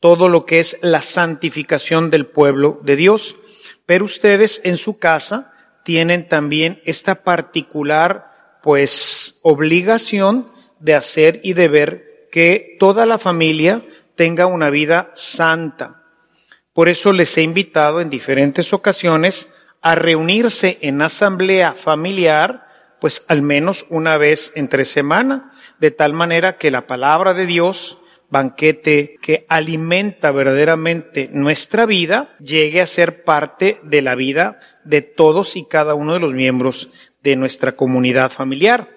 todo 0.00 0.28
lo 0.28 0.44
que 0.44 0.58
es 0.58 0.76
la 0.82 1.02
santificación 1.02 2.10
del 2.10 2.26
pueblo 2.26 2.80
de 2.82 2.96
Dios. 2.96 3.36
Pero 3.86 4.06
ustedes 4.06 4.60
en 4.64 4.76
su 4.76 4.98
casa 4.98 5.52
tienen 5.84 6.28
también 6.28 6.82
esta 6.84 7.22
particular, 7.22 8.58
pues, 8.62 9.38
obligación 9.42 10.50
de 10.80 10.94
hacer 10.94 11.40
y 11.44 11.52
de 11.52 11.68
ver 11.68 12.28
que 12.32 12.76
toda 12.80 13.06
la 13.06 13.18
familia 13.18 13.84
tenga 14.16 14.46
una 14.46 14.68
vida 14.68 15.12
santa. 15.14 16.02
Por 16.72 16.88
eso 16.88 17.12
les 17.12 17.36
he 17.38 17.42
invitado 17.42 18.00
en 18.00 18.10
diferentes 18.10 18.72
ocasiones 18.72 19.46
a 19.80 19.94
reunirse 19.94 20.78
en 20.80 21.02
asamblea 21.02 21.72
familiar 21.72 22.69
pues 23.00 23.24
al 23.28 23.42
menos 23.42 23.86
una 23.88 24.16
vez 24.16 24.52
entre 24.54 24.84
semana, 24.84 25.50
de 25.78 25.90
tal 25.90 26.12
manera 26.12 26.58
que 26.58 26.70
la 26.70 26.86
palabra 26.86 27.34
de 27.34 27.46
Dios, 27.46 27.98
banquete 28.28 29.16
que 29.20 29.44
alimenta 29.48 30.30
verdaderamente 30.30 31.28
nuestra 31.32 31.86
vida, 31.86 32.36
llegue 32.38 32.80
a 32.80 32.86
ser 32.86 33.24
parte 33.24 33.80
de 33.82 34.02
la 34.02 34.14
vida 34.14 34.58
de 34.84 35.02
todos 35.02 35.56
y 35.56 35.64
cada 35.64 35.94
uno 35.94 36.14
de 36.14 36.20
los 36.20 36.32
miembros 36.32 36.90
de 37.22 37.36
nuestra 37.36 37.72
comunidad 37.72 38.30
familiar. 38.30 38.88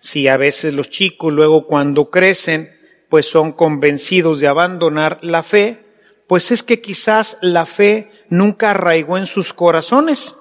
Si 0.00 0.28
a 0.28 0.36
veces 0.36 0.74
los 0.74 0.90
chicos 0.90 1.32
luego 1.32 1.66
cuando 1.66 2.10
crecen, 2.10 2.70
pues 3.08 3.26
son 3.26 3.52
convencidos 3.52 4.40
de 4.40 4.48
abandonar 4.48 5.18
la 5.22 5.42
fe, 5.42 5.84
pues 6.26 6.50
es 6.50 6.62
que 6.62 6.80
quizás 6.80 7.38
la 7.42 7.66
fe 7.66 8.10
nunca 8.28 8.70
arraigó 8.70 9.18
en 9.18 9.26
sus 9.26 9.52
corazones, 9.52 10.34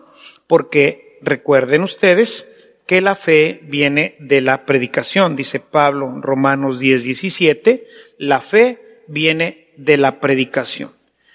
porque 0.48 1.20
recuerden 1.22 1.84
ustedes 1.84 2.53
que 2.86 3.02
la 3.02 3.16
fe 3.16 3.62
viene 3.64 4.14
de 4.20 4.42
la 4.42 4.66
predicación, 4.66 5.36
dice 5.36 5.60
Pablo 5.60 6.20
Romanos 6.22 6.80
10, 6.80 7.04
17, 7.04 7.88
la 8.18 8.42
fe 8.42 9.04
viene 9.08 9.72
de 9.78 9.98
la 9.98 10.20
predicación. 10.20 10.92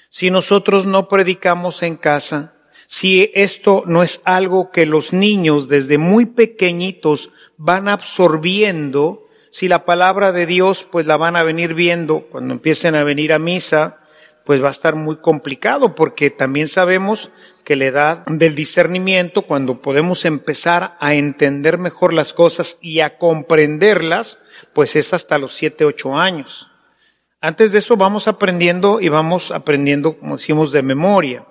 Si 0.08 0.30
nosotros 0.30 0.86
no 0.86 1.08
predicamos 1.08 1.82
en 1.82 1.96
casa, 1.96 2.54
si 2.86 3.30
esto 3.34 3.84
no 3.86 4.02
es 4.02 4.20
algo 4.24 4.70
que 4.70 4.86
los 4.86 5.12
niños 5.12 5.68
desde 5.68 5.98
muy 5.98 6.26
pequeñitos 6.26 7.30
van 7.58 7.88
absorbiendo, 7.88 9.26
si 9.50 9.68
la 9.68 9.84
palabra 9.84 10.32
de 10.32 10.46
Dios 10.46 10.86
pues 10.90 11.06
la 11.06 11.16
van 11.16 11.36
a 11.36 11.42
venir 11.42 11.74
viendo 11.74 12.22
cuando 12.22 12.54
empiecen 12.54 12.94
a 12.94 13.04
venir 13.04 13.32
a 13.32 13.38
misa, 13.38 14.00
pues 14.48 14.64
va 14.64 14.68
a 14.68 14.70
estar 14.70 14.94
muy 14.94 15.16
complicado 15.16 15.94
porque 15.94 16.30
también 16.30 16.68
sabemos 16.68 17.30
que 17.64 17.76
la 17.76 17.84
edad 17.84 18.24
del 18.24 18.54
discernimiento, 18.54 19.42
cuando 19.42 19.82
podemos 19.82 20.24
empezar 20.24 20.96
a 21.00 21.12
entender 21.12 21.76
mejor 21.76 22.14
las 22.14 22.32
cosas 22.32 22.78
y 22.80 23.00
a 23.00 23.18
comprenderlas, 23.18 24.38
pues 24.72 24.96
es 24.96 25.12
hasta 25.12 25.36
los 25.36 25.52
siete, 25.52 25.84
ocho 25.84 26.16
años. 26.16 26.70
Antes 27.42 27.72
de 27.72 27.80
eso 27.80 27.98
vamos 27.98 28.26
aprendiendo 28.26 29.02
y 29.02 29.10
vamos 29.10 29.50
aprendiendo, 29.50 30.18
como 30.18 30.38
decimos, 30.38 30.72
de 30.72 30.80
memoria. 30.80 31.44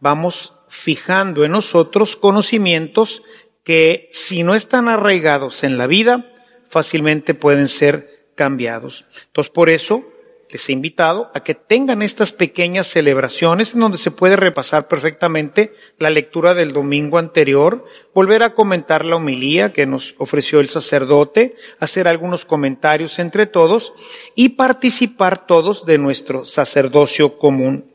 Vamos 0.00 0.52
fijando 0.68 1.44
en 1.44 1.52
nosotros 1.52 2.16
conocimientos 2.16 3.22
que 3.62 4.10
si 4.10 4.42
no 4.42 4.56
están 4.56 4.88
arraigados 4.88 5.62
en 5.62 5.78
la 5.78 5.86
vida, 5.86 6.28
fácilmente 6.68 7.34
pueden 7.34 7.68
ser 7.68 8.32
cambiados. 8.34 9.04
Entonces, 9.26 9.52
por 9.52 9.70
eso 9.70 10.15
les 10.50 10.68
he 10.68 10.72
invitado 10.72 11.30
a 11.34 11.42
que 11.42 11.54
tengan 11.54 12.02
estas 12.02 12.32
pequeñas 12.32 12.86
celebraciones 12.86 13.74
en 13.74 13.80
donde 13.80 13.98
se 13.98 14.10
puede 14.10 14.36
repasar 14.36 14.88
perfectamente 14.88 15.72
la 15.98 16.10
lectura 16.10 16.54
del 16.54 16.72
domingo 16.72 17.18
anterior, 17.18 17.84
volver 18.14 18.42
a 18.42 18.54
comentar 18.54 19.04
la 19.04 19.16
homilía 19.16 19.72
que 19.72 19.86
nos 19.86 20.14
ofreció 20.18 20.60
el 20.60 20.68
sacerdote, 20.68 21.56
hacer 21.80 22.08
algunos 22.08 22.44
comentarios 22.44 23.18
entre 23.18 23.46
todos 23.46 23.92
y 24.34 24.50
participar 24.50 25.46
todos 25.46 25.84
de 25.84 25.98
nuestro 25.98 26.44
sacerdocio 26.44 27.38
común. 27.38 27.92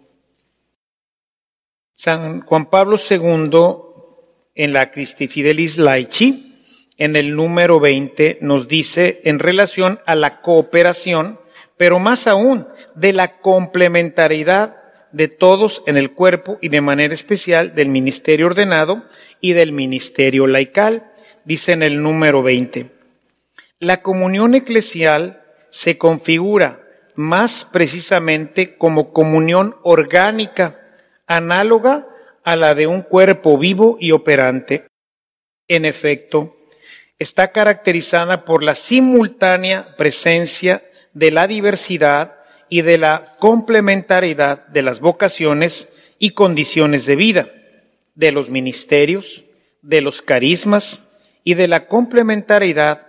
San 1.94 2.42
Juan 2.42 2.70
Pablo 2.70 2.98
II 2.98 3.92
en 4.56 4.74
la 4.74 4.92
Christi 4.92 5.28
Fidelis 5.28 5.78
Laici, 5.78 6.58
en 6.98 7.16
el 7.16 7.36
número 7.36 7.80
20, 7.80 8.40
nos 8.42 8.68
dice 8.68 9.22
en 9.24 9.40
relación 9.40 10.00
a 10.06 10.16
la 10.16 10.42
cooperación 10.42 11.41
pero 11.82 11.98
más 11.98 12.28
aún 12.28 12.68
de 12.94 13.12
la 13.12 13.40
complementariedad 13.40 14.84
de 15.12 15.28
todos 15.28 15.82
en 15.88 15.98
el 15.98 16.14
cuerpo 16.14 16.60
y 16.62 16.70
de 16.70 16.80
manera 16.80 17.12
especial 17.12 17.74
del 17.74 17.90
ministerio 17.90 18.46
ordenado 18.46 19.04
y 19.40 19.54
del 19.54 19.72
ministerio 19.72 20.46
laical, 20.46 21.12
dice 21.44 21.72
en 21.72 21.82
el 21.82 22.04
número 22.04 22.44
20. 22.44 22.92
La 23.80 24.04
comunión 24.04 24.54
eclesial 24.54 25.42
se 25.72 25.98
configura 25.98 26.84
más 27.16 27.66
precisamente 27.66 28.78
como 28.78 29.12
comunión 29.12 29.76
orgánica, 29.82 30.80
análoga 31.26 32.08
a 32.44 32.56
la 32.58 32.76
de 32.76 32.86
un 32.86 33.02
cuerpo 33.02 33.58
vivo 33.58 33.98
y 34.00 34.12
operante. 34.12 34.86
En 35.68 35.86
efecto, 35.86 36.58
está 37.18 37.52
caracterizada 37.52 38.46
por 38.46 38.62
la 38.62 38.76
simultánea 38.76 39.96
presencia 39.98 40.84
de 41.14 41.32
la 41.32 41.48
diversidad 41.48 42.38
y 42.70 42.82
de 42.82 42.98
la 42.98 43.26
complementariedad 43.40 44.66
de 44.68 44.82
las 44.82 45.00
vocaciones 45.00 45.90
y 46.20 46.32
condiciones 46.32 47.06
de 47.06 47.16
vida, 47.16 47.50
de 48.16 48.32
los 48.32 48.50
ministerios, 48.50 49.44
de 49.82 50.02
los 50.02 50.22
carismas 50.22 51.04
y 51.44 51.56
de 51.56 51.68
la 51.68 51.88
complementariedad. 51.88 53.08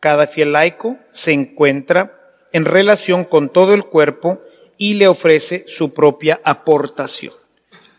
Cada 0.00 0.26
fiel 0.26 0.52
laico 0.52 0.98
se 1.10 1.32
encuentra 1.32 2.18
en 2.52 2.64
relación 2.64 3.24
con 3.24 3.50
todo 3.50 3.74
el 3.74 3.84
cuerpo 3.84 4.40
y 4.78 4.94
le 4.94 5.08
ofrece 5.08 5.64
su 5.68 5.92
propia 5.94 6.40
aportación. 6.44 7.32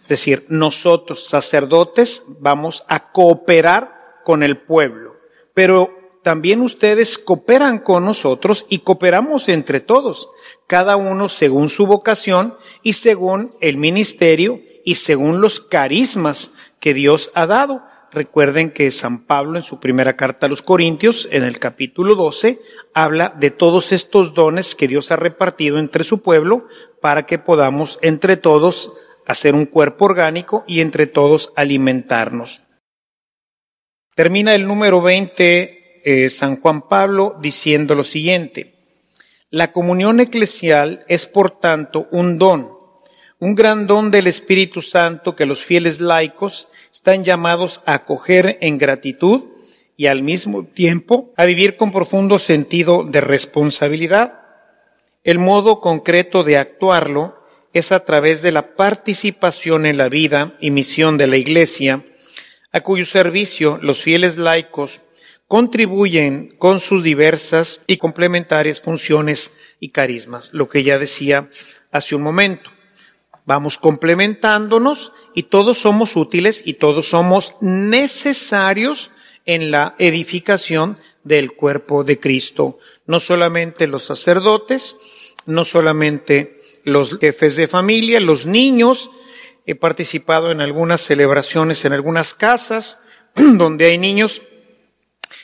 Es 0.02 0.10
decir, 0.10 0.46
nosotros 0.50 1.28
sacerdotes 1.28 2.24
vamos 2.40 2.84
a 2.88 3.12
cooperar 3.12 4.22
con 4.24 4.44
el 4.44 4.58
pueblo, 4.58 5.16
pero 5.54 5.97
también 6.28 6.62
ustedes 6.62 7.18
cooperan 7.18 7.80
con 7.80 8.04
nosotros 8.04 8.66
y 8.68 8.80
cooperamos 8.80 9.48
entre 9.48 9.80
todos, 9.80 10.30
cada 10.68 10.98
uno 10.98 11.30
según 11.30 11.70
su 11.70 11.88
vocación 11.88 12.58
y 12.84 12.94
según 12.96 13.54
el 13.62 13.78
ministerio 13.78 14.60
y 14.84 14.96
según 14.96 15.40
los 15.40 15.62
carismas 15.62 16.52
que 16.82 16.94
Dios 16.94 17.32
ha 17.34 17.46
dado. 17.46 17.82
Recuerden 18.12 18.72
que 18.72 18.92
San 18.92 19.20
Pablo 19.20 19.58
en 19.58 19.64
su 19.64 19.80
primera 19.80 20.18
carta 20.18 20.48
a 20.48 20.50
los 20.50 20.62
Corintios, 20.62 21.30
en 21.32 21.44
el 21.44 21.60
capítulo 21.60 22.14
12, 22.16 22.60
habla 22.94 23.34
de 23.40 23.50
todos 23.50 23.94
estos 23.94 24.34
dones 24.34 24.76
que 24.76 24.90
Dios 24.90 25.14
ha 25.14 25.16
repartido 25.16 25.80
entre 25.80 26.04
su 26.04 26.22
pueblo 26.22 26.68
para 27.00 27.26
que 27.26 27.40
podamos 27.40 28.00
entre 28.02 28.36
todos 28.36 28.92
hacer 29.26 29.56
un 29.56 29.66
cuerpo 29.66 30.04
orgánico 30.04 30.66
y 30.68 30.82
entre 30.82 31.08
todos 31.08 31.54
alimentarnos. 31.56 32.64
Termina 34.14 34.56
el 34.56 34.68
número 34.68 35.02
20 35.02 35.77
eh, 36.10 36.30
San 36.30 36.62
Juan 36.62 36.84
Pablo 36.84 37.36
diciendo 37.42 37.94
lo 37.94 38.04
siguiente. 38.04 38.76
La 39.50 39.74
comunión 39.74 40.22
eclesial 40.22 41.04
es 41.10 41.26
por 41.26 41.60
tanto 41.60 42.08
un 42.12 42.38
don, 42.38 42.72
un 43.40 43.56
gran 43.56 43.88
don 43.88 44.10
del 44.10 44.28
Espíritu 44.28 44.82
Santo 44.82 45.36
que 45.36 45.46
los 45.46 45.66
fieles 45.66 46.00
laicos 46.00 46.70
están 46.94 47.26
llamados 47.26 47.82
a 47.86 47.96
acoger 47.96 48.58
en 48.62 48.78
gratitud 48.78 49.48
y 49.98 50.06
al 50.06 50.24
mismo 50.24 50.64
tiempo 50.64 51.34
a 51.36 51.44
vivir 51.44 51.76
con 51.76 51.92
profundo 51.92 52.40
sentido 52.40 53.04
de 53.04 53.20
responsabilidad. 53.20 54.40
El 55.26 55.40
modo 55.40 55.82
concreto 55.82 56.46
de 56.46 56.56
actuarlo 56.56 57.36
es 57.74 57.92
a 57.92 58.06
través 58.06 58.42
de 58.42 58.54
la 58.54 58.78
participación 58.78 59.86
en 59.86 59.98
la 59.98 60.08
vida 60.08 60.56
y 60.62 60.72
misión 60.72 61.18
de 61.18 61.28
la 61.28 61.36
Iglesia, 61.36 62.06
a 62.72 62.80
cuyo 62.80 63.06
servicio 63.06 63.78
los 63.82 64.00
fieles 64.00 64.38
laicos 64.38 65.02
contribuyen 65.48 66.56
con 66.58 66.80
sus 66.80 67.04
diversas 67.04 67.82
y 67.88 67.98
complementarias 67.98 68.82
funciones 68.82 69.54
y 69.80 69.90
carismas, 69.90 70.54
lo 70.54 70.68
que 70.68 70.84
ya 70.84 71.00
decía 71.00 71.50
hace 71.92 72.16
un 72.16 72.24
momento. 72.24 72.70
Vamos 73.46 73.78
complementándonos 73.78 75.14
y 75.34 75.44
todos 75.44 75.78
somos 75.78 76.18
útiles 76.18 76.64
y 76.66 76.74
todos 76.74 77.08
somos 77.08 77.56
necesarios 77.62 79.10
en 79.46 79.72
la 79.72 79.96
edificación 80.00 81.00
del 81.24 81.54
cuerpo 81.54 82.04
de 82.04 82.20
Cristo. 82.20 82.80
No 83.06 83.22
solamente 83.22 83.88
los 83.88 84.04
sacerdotes, 84.04 84.98
no 85.46 85.64
solamente 85.64 86.62
los 86.84 87.18
jefes 87.20 87.56
de 87.56 87.68
familia, 87.68 88.20
los 88.20 88.46
niños. 88.46 89.10
He 89.66 89.76
participado 89.76 90.52
en 90.52 90.60
algunas 90.60 91.00
celebraciones 91.00 91.86
en 91.86 91.94
algunas 91.94 92.34
casas 92.34 93.00
donde 93.36 93.86
hay 93.86 93.98
niños 93.98 94.42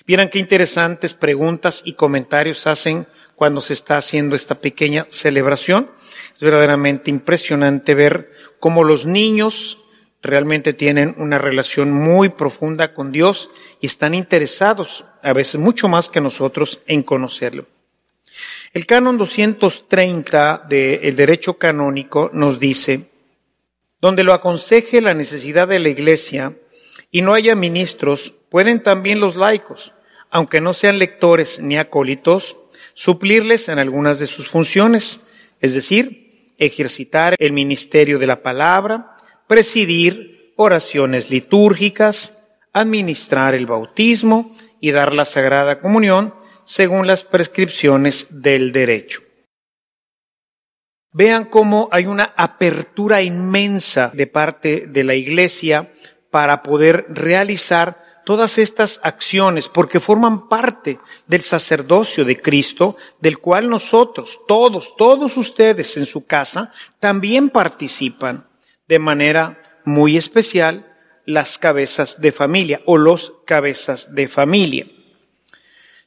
Vieran 0.06 0.30
qué 0.30 0.40
interesantes 0.40 1.14
preguntas 1.14 1.82
y 1.86 1.94
comentarios 1.94 2.68
hacen 2.68 3.08
cuando 3.36 3.62
se 3.62 3.74
está 3.74 3.98
haciendo 3.98 4.36
esta 4.36 4.56
pequeña 4.56 5.08
celebración. 5.10 5.90
Es 6.34 6.40
verdaderamente 6.40 7.10
impresionante 7.10 7.96
ver 7.96 8.32
cómo 8.60 8.84
los 8.84 9.06
niños 9.06 9.80
realmente 10.22 10.74
tienen 10.74 11.16
una 11.18 11.38
relación 11.38 11.92
muy 11.92 12.30
profunda 12.30 12.94
con 12.94 13.12
Dios 13.12 13.50
y 13.82 13.88
están 13.88 14.14
interesados, 14.14 15.06
a 15.22 15.34
veces 15.34 15.60
mucho 15.60 15.88
más 15.88 16.10
que 16.10 16.22
nosotros, 16.22 16.80
en 16.88 17.04
conocerlo. 17.04 17.68
El 18.74 18.88
canon 18.88 19.18
230 19.18 20.66
del 20.68 21.16
derecho 21.16 21.60
canónico 21.60 22.32
nos 22.34 22.60
dice, 22.60 23.10
donde 24.02 24.24
lo 24.24 24.34
aconseje 24.34 25.00
la 25.00 25.14
necesidad 25.14 25.68
de 25.68 25.80
la 25.80 25.90
iglesia 25.90 26.54
y 27.12 27.22
no 27.22 27.34
haya 27.34 27.56
ministros, 27.56 28.34
Pueden 28.54 28.84
también 28.84 29.20
los 29.20 29.36
laicos, 29.36 29.96
aunque 30.30 30.62
no 30.62 30.76
sean 30.76 31.00
lectores 31.00 31.60
ni 31.60 31.76
acólitos, 31.76 32.56
suplirles 32.94 33.68
en 33.68 33.80
algunas 33.80 34.20
de 34.20 34.28
sus 34.28 34.48
funciones, 34.48 35.22
es 35.60 35.74
decir, 35.74 36.54
ejercitar 36.60 37.36
el 37.40 37.52
ministerio 37.52 38.20
de 38.20 38.28
la 38.28 38.44
palabra, 38.44 39.18
presidir 39.48 40.54
oraciones 40.56 41.32
litúrgicas, 41.32 42.44
administrar 42.74 43.56
el 43.56 43.66
bautismo 43.66 44.56
y 44.80 44.92
dar 44.92 45.14
la 45.14 45.26
sagrada 45.26 45.80
comunión 45.80 46.36
según 46.64 47.08
las 47.08 47.24
prescripciones 47.24 48.40
del 48.44 48.72
derecho. 48.72 49.22
Vean 51.12 51.46
cómo 51.46 51.90
hay 51.92 52.06
una 52.06 52.36
apertura 52.38 53.24
inmensa 53.24 54.12
de 54.14 54.28
parte 54.28 54.86
de 54.88 55.04
la 55.04 55.16
Iglesia 55.16 55.92
para 56.30 56.62
poder 56.62 57.08
realizar 57.10 58.03
todas 58.26 58.58
estas 58.58 59.00
acciones 59.04 59.68
porque 59.68 60.00
forman 60.00 60.48
parte 60.48 61.00
del 61.28 61.42
sacerdocio 61.42 62.26
de 62.26 62.42
Cristo, 62.42 62.98
del 63.20 63.40
cual 63.40 63.70
nosotros, 63.70 64.40
todos, 64.48 64.96
todos 64.98 65.38
ustedes 65.38 65.98
en 65.98 66.06
su 66.06 66.26
casa, 66.26 66.74
también 67.00 67.50
participan 67.50 68.48
de 68.88 69.00
manera 69.00 69.62
muy 69.86 70.18
especial 70.18 70.90
las 71.26 71.58
cabezas 71.58 72.22
de 72.22 72.32
familia 72.32 72.82
o 72.86 72.98
los 72.98 73.34
cabezas 73.46 74.14
de 74.14 74.28
familia. 74.28 74.88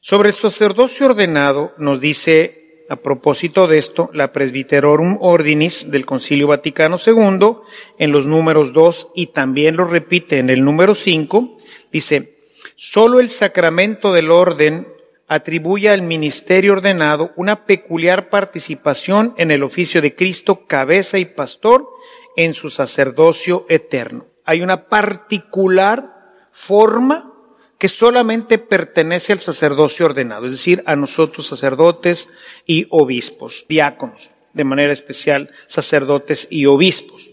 Sobre 0.01 0.29
el 0.29 0.35
sacerdocio 0.35 1.07
ordenado 1.07 1.73
nos 1.77 1.99
dice 1.99 2.56
a 2.89 2.95
propósito 2.97 3.67
de 3.67 3.77
esto, 3.77 4.09
la 4.13 4.31
Presbiterorum 4.31 5.17
Ordinis 5.19 5.91
del 5.91 6.05
Concilio 6.05 6.47
Vaticano 6.47 6.97
II, 7.05 7.57
en 7.97 8.11
los 8.11 8.25
números 8.25 8.73
2 8.73 9.11
y 9.15 9.27
también 9.27 9.75
lo 9.75 9.85
repite 9.85 10.39
en 10.39 10.49
el 10.49 10.63
número 10.63 10.95
5, 10.95 11.57
dice, 11.91 12.39
solo 12.75 13.19
el 13.19 13.29
sacramento 13.29 14.13
del 14.13 14.31
orden 14.31 14.87
atribuye 15.27 15.89
al 15.89 16.01
ministerio 16.01 16.73
ordenado 16.73 17.31
una 17.35 17.65
peculiar 17.65 18.29
participación 18.29 19.33
en 19.37 19.51
el 19.51 19.63
oficio 19.63 20.01
de 20.01 20.15
Cristo, 20.15 20.65
cabeza 20.65 21.17
y 21.17 21.25
pastor, 21.25 21.89
en 22.37 22.53
su 22.53 22.69
sacerdocio 22.69 23.65
eterno. 23.67 24.27
Hay 24.45 24.61
una 24.61 24.87
particular 24.87 26.13
forma 26.51 27.33
que 27.77 27.89
solamente 27.89 28.57
pertenece 28.57 29.33
al 29.33 29.39
sacerdocio 29.39 30.05
ordenado, 30.05 30.45
es 30.45 30.53
decir, 30.53 30.83
a 30.85 30.95
nosotros 30.95 31.47
sacerdotes 31.47 32.27
y 32.65 32.87
obispos, 32.89 33.65
diáconos, 33.69 34.31
de 34.53 34.63
manera 34.63 34.93
especial 34.93 35.51
sacerdotes 35.67 36.47
y 36.49 36.65
obispos. 36.65 37.31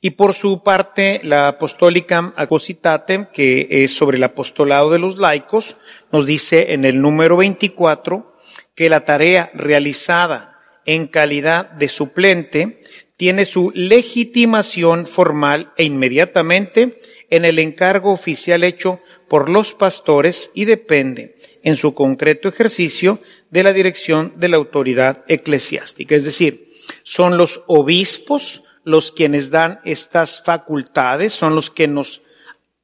Y 0.00 0.10
por 0.10 0.34
su 0.34 0.62
parte, 0.62 1.20
la 1.24 1.48
Apostólica 1.48 2.32
Acositatem, 2.36 3.26
que 3.32 3.66
es 3.70 3.92
sobre 3.96 4.18
el 4.18 4.22
apostolado 4.22 4.90
de 4.90 5.00
los 5.00 5.18
laicos, 5.18 5.76
nos 6.12 6.26
dice 6.26 6.74
en 6.74 6.84
el 6.84 7.00
número 7.00 7.36
24 7.38 8.36
que 8.74 8.88
la 8.88 9.04
tarea 9.04 9.50
realizada 9.54 10.60
en 10.84 11.08
calidad 11.08 11.70
de 11.70 11.88
suplente 11.88 12.82
tiene 13.16 13.46
su 13.46 13.72
legitimación 13.74 15.06
formal 15.06 15.72
e 15.76 15.84
inmediatamente 15.84 16.98
en 17.30 17.44
el 17.44 17.58
encargo 17.58 18.12
oficial 18.12 18.62
hecho 18.62 19.00
por 19.28 19.48
los 19.48 19.74
pastores 19.74 20.50
y 20.54 20.66
depende 20.66 21.36
en 21.62 21.76
su 21.76 21.94
concreto 21.94 22.48
ejercicio 22.48 23.20
de 23.50 23.62
la 23.62 23.72
dirección 23.72 24.34
de 24.36 24.48
la 24.48 24.56
autoridad 24.56 25.24
eclesiástica. 25.28 26.14
Es 26.14 26.24
decir, 26.24 26.70
son 27.02 27.38
los 27.38 27.62
obispos 27.66 28.62
los 28.84 29.10
quienes 29.10 29.50
dan 29.50 29.80
estas 29.84 30.42
facultades, 30.44 31.32
son 31.32 31.56
los 31.56 31.70
que 31.70 31.88
nos 31.88 32.22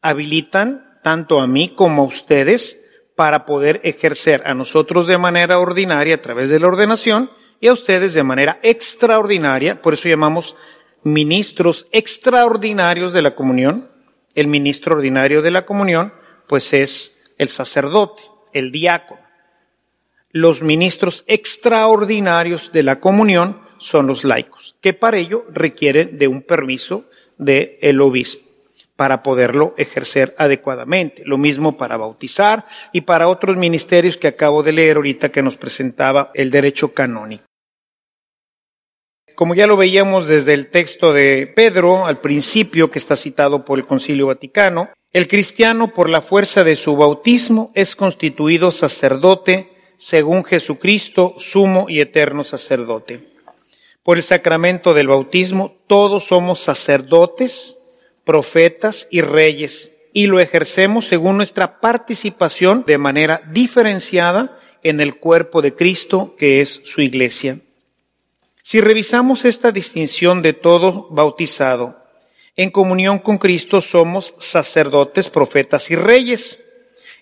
habilitan, 0.01 0.99
tanto 1.05 1.41
a 1.41 1.47
mí 1.47 1.75
como 1.77 2.03
a 2.03 2.07
ustedes, 2.07 2.85
para 3.15 3.47
poder 3.47 3.81
ejercer 3.85 4.43
a 4.47 4.55
nosotros 4.55 5.07
de 5.07 5.19
manera 5.19 5.61
ordinaria 5.61 6.17
a 6.17 6.23
través 6.23 6.49
de 6.49 6.59
la 6.59 6.67
ordenación 6.67 7.31
y 7.63 7.69
a 7.69 7.73
ustedes 7.73 8.13
de 8.13 8.25
manera 8.25 8.59
extraordinaria, 8.65 9.81
por 9.81 9.95
eso 9.95 10.09
llamamos 10.09 10.57
ministros 11.05 11.87
extraordinarios 11.93 13.13
de 13.13 13.23
la 13.23 13.37
comunión. 13.37 13.89
El 14.35 14.49
ministro 14.49 14.97
ordinario 14.97 15.43
de 15.43 15.53
la 15.53 15.65
comunión, 15.65 16.13
pues 16.49 16.73
es 16.73 17.33
el 17.39 17.49
sacerdote, 17.49 18.25
el 18.53 18.73
diácono. 18.73 19.21
Los 20.33 20.61
ministros 20.61 21.25
extraordinarios 21.29 22.73
de 22.73 22.83
la 22.83 22.99
comunión 22.99 23.61
son 23.79 24.09
los 24.09 24.25
laicos, 24.25 24.75
que 24.81 24.93
para 24.93 25.19
ello 25.19 25.47
requieren 25.53 26.19
de 26.19 26.27
un 26.27 26.43
permiso 26.43 27.05
del 27.39 27.77
el 27.81 28.01
obispo 28.01 28.45
para 28.97 29.23
poderlo 29.23 29.75
ejercer 29.79 30.35
adecuadamente. 30.37 31.23
Lo 31.27 31.39
mismo 31.39 31.77
para 31.77 31.97
bautizar 31.97 32.67
y 32.91 33.03
para 33.03 33.29
otros 33.29 33.57
ministerios 33.57 34.17
que 34.17 34.27
acabo 34.27 34.65
de 34.65 34.73
leer 34.73 34.97
ahorita 34.97 35.31
que 35.31 35.45
nos 35.45 35.57
presentaba 35.57 36.33
el 36.35 36.51
derecho 36.51 36.93
canónico. 36.93 37.52
Como 39.35 39.55
ya 39.55 39.67
lo 39.67 39.77
veíamos 39.77 40.29
desde 40.29 40.55
el 40.55 40.69
texto 40.69 41.13
de 41.13 41.47
Pedro 41.47 42.07
al 42.07 42.21
principio, 42.21 42.91
que 42.91 42.99
está 42.99 43.17
citado 43.17 43.65
por 43.65 43.79
el 43.79 43.87
Concilio 43.87 44.27
Vaticano, 44.27 44.91
el 45.13 45.29
cristiano 45.29 45.93
por 45.93 46.09
la 46.09 46.21
fuerza 46.21 46.65
de 46.65 46.77
su 46.77 46.97
bautismo 46.97 47.71
es 47.75 47.97
constituido 47.97 48.71
sacerdote 48.71 49.73
según 49.97 50.45
Jesucristo, 50.45 51.35
sumo 51.39 51.87
y 51.89 52.01
eterno 52.01 52.45
sacerdote. 52.45 53.29
Por 54.03 54.17
el 54.17 54.25
sacramento 54.25 54.95
del 54.95 55.09
bautismo, 55.09 55.77
todos 55.87 56.25
somos 56.25 56.61
sacerdotes, 56.61 57.77
profetas 58.25 59.07
y 59.11 59.21
reyes, 59.21 59.93
y 60.13 60.27
lo 60.27 60.41
ejercemos 60.41 61.07
según 61.07 61.37
nuestra 61.37 61.81
participación 61.81 62.85
de 62.87 62.99
manera 62.99 63.43
diferenciada 63.53 64.59
en 64.83 65.01
el 65.01 65.17
cuerpo 65.17 65.63
de 65.63 65.75
Cristo, 65.75 66.35
que 66.37 66.61
es 66.61 66.81
su 66.85 67.01
iglesia. 67.01 67.59
Si 68.63 68.81
revisamos 68.81 69.45
esta 69.45 69.73
distinción 69.73 70.41
de 70.41 70.53
todo 70.53 71.09
bautizado, 71.11 72.03
en 72.55 72.71
comunión 72.71 73.19
con 73.19 73.39
Cristo 73.39 73.81
somos 73.81 74.35
sacerdotes, 74.39 75.31
profetas 75.31 75.91
y 75.91 75.97
reyes. 75.97 76.63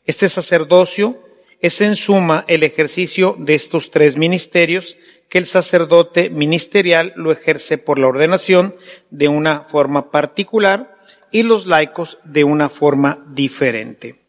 Este 0.05 0.29
sacerdocio 0.29 1.23
es 1.61 1.81
en 1.81 1.97
suma 1.97 2.45
el 2.49 2.63
ejercicio 2.63 3.37
de 3.39 3.55
estos 3.55 3.91
tres 3.91 4.17
ministerios 4.17 4.97
que 5.29 5.39
el 5.39 5.47
sacerdote 5.47 6.29
ministerial 6.31 7.13
lo 7.17 7.31
ejerce 7.31 7.79
por 7.79 7.99
la 7.99 8.09
ordenación 8.09 8.75
de 9.11 9.29
una 9.29 9.61
forma 9.61 10.11
particular 10.11 10.99
y 11.31 11.45
los 11.45 11.67
laicos 11.67 12.19
de 12.25 12.45
una 12.45 12.69
forma 12.69 13.25
diferente. 13.29 14.21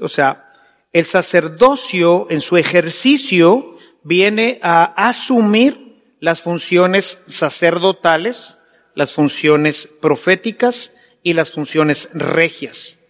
O 0.00 0.08
sea, 0.08 0.50
el 0.92 1.06
sacerdocio 1.06 2.26
en 2.30 2.40
su 2.40 2.56
ejercicio 2.56 3.78
viene 4.02 4.58
a 4.62 4.84
asumir 5.08 5.91
las 6.22 6.40
funciones 6.40 7.18
sacerdotales, 7.26 8.56
las 8.94 9.12
funciones 9.12 9.88
proféticas 10.00 10.92
y 11.24 11.32
las 11.32 11.50
funciones 11.50 12.10
regias. 12.14 13.00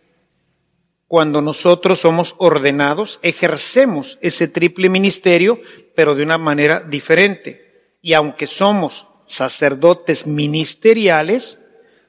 Cuando 1.08 1.42
nosotros 1.42 2.00
somos 2.00 2.34
ordenados, 2.38 3.20
ejercemos 3.22 4.16
ese 4.22 4.48
triple 4.48 4.88
ministerio, 4.88 5.60
pero 5.94 6.14
de 6.14 6.22
una 6.22 6.38
manera 6.38 6.80
diferente. 6.80 7.98
Y 8.00 8.14
aunque 8.14 8.46
somos 8.46 9.06
sacerdotes 9.26 10.26
ministeriales, 10.26 11.60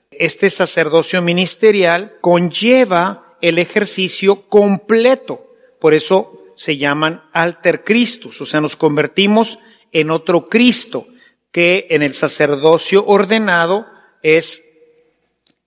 este 0.09 0.49
sacerdocio 0.49 1.21
ministerial 1.21 2.15
conlleva 2.21 3.35
el 3.41 3.59
ejercicio 3.59 4.47
completo. 4.47 5.53
Por 5.81 5.93
eso 5.93 6.45
se 6.55 6.77
llaman 6.77 7.25
alter 7.33 7.83
Christus, 7.83 8.39
o 8.39 8.45
sea, 8.45 8.61
nos 8.61 8.77
convertimos 8.77 9.59
en 9.93 10.11
otro 10.11 10.47
Cristo, 10.47 11.07
que 11.51 11.87
en 11.91 12.01
el 12.01 12.13
sacerdocio 12.13 13.05
ordenado 13.05 13.85
es 14.21 14.63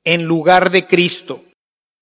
en 0.04 0.24
lugar 0.24 0.70
de 0.70 0.86
Cristo. 0.86 1.42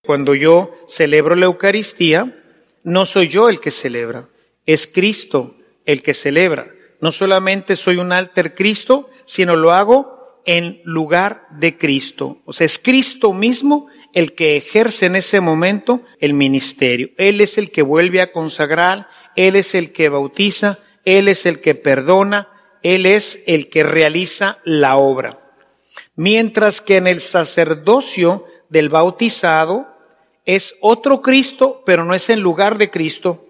Cuando 0.02 0.34
yo 0.34 0.72
celebro 0.86 1.34
la 1.34 1.46
Eucaristía, 1.46 2.42
no 2.82 3.06
soy 3.06 3.28
yo 3.28 3.48
el 3.48 3.60
que 3.60 3.70
celebra, 3.70 4.28
es 4.66 4.86
Cristo 4.86 5.56
el 5.86 6.02
que 6.02 6.14
celebra. 6.14 6.70
No 7.00 7.12
solamente 7.12 7.76
soy 7.76 7.98
un 7.98 8.12
alter 8.12 8.54
Cristo, 8.54 9.10
sino 9.24 9.56
lo 9.56 9.72
hago 9.72 10.14
en 10.46 10.80
lugar 10.84 11.46
de 11.50 11.76
Cristo. 11.76 12.42
O 12.44 12.52
sea, 12.52 12.66
es 12.66 12.78
Cristo 12.78 13.32
mismo 13.32 13.88
el 14.12 14.34
que 14.34 14.56
ejerce 14.56 15.06
en 15.06 15.16
ese 15.16 15.40
momento 15.40 16.02
el 16.20 16.34
ministerio. 16.34 17.10
Él 17.16 17.40
es 17.40 17.58
el 17.58 17.70
que 17.70 17.82
vuelve 17.82 18.20
a 18.20 18.32
consagrar, 18.32 19.08
Él 19.36 19.56
es 19.56 19.74
el 19.74 19.92
que 19.92 20.08
bautiza, 20.08 20.78
Él 21.04 21.28
es 21.28 21.46
el 21.46 21.60
que 21.60 21.74
perdona, 21.74 22.48
Él 22.82 23.06
es 23.06 23.42
el 23.46 23.68
que 23.68 23.82
realiza 23.82 24.58
la 24.64 24.96
obra. 24.96 25.40
Mientras 26.16 26.80
que 26.80 26.96
en 26.96 27.06
el 27.06 27.20
sacerdocio 27.20 28.44
del 28.68 28.88
bautizado, 28.88 29.86
es 30.44 30.74
otro 30.80 31.22
Cristo, 31.22 31.82
pero 31.86 32.04
no 32.04 32.14
es 32.14 32.28
en 32.30 32.40
lugar 32.40 32.78
de 32.78 32.90
Cristo. 32.90 33.46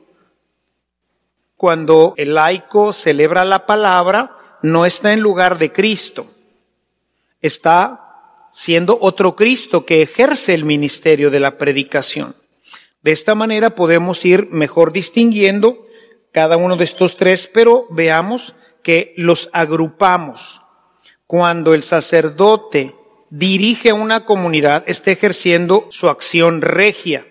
Cuando 1.57 2.15
el 2.17 2.35
laico 2.35 2.93
celebra 2.93 3.45
la 3.45 3.67
palabra, 3.67 4.59
no 4.63 4.87
está 4.87 5.13
en 5.13 5.21
lugar 5.21 5.59
de 5.59 5.73
Cristo. 5.73 6.27
Está 7.41 8.49
siendo 8.53 8.99
otro 9.01 9.35
Cristo 9.35 9.85
que 9.85 10.03
ejerce 10.03 10.55
el 10.55 10.65
ministerio 10.65 11.31
de 11.31 11.41
la 11.41 11.59
predicación. 11.59 12.37
De 13.03 13.13
esta 13.13 13.35
manera 13.35 13.75
podemos 13.75 14.25
ir 14.25 14.49
mejor 14.51 14.93
distinguiendo 14.93 15.87
cada 16.35 16.57
uno 16.57 16.77
de 16.77 16.83
estos 16.83 17.17
tres, 17.17 17.47
pero 17.47 17.87
veamos 17.91 18.57
que 18.83 19.15
los 19.17 19.49
agrupamos. 19.53 20.61
Cuando 21.29 21.75
el 21.75 21.85
sacerdote 21.85 22.93
dirige 23.31 23.93
una 23.93 24.25
comunidad, 24.25 24.83
está 24.89 25.13
ejerciendo 25.13 25.87
su 25.91 26.09
acción 26.09 26.61
regia 26.61 27.25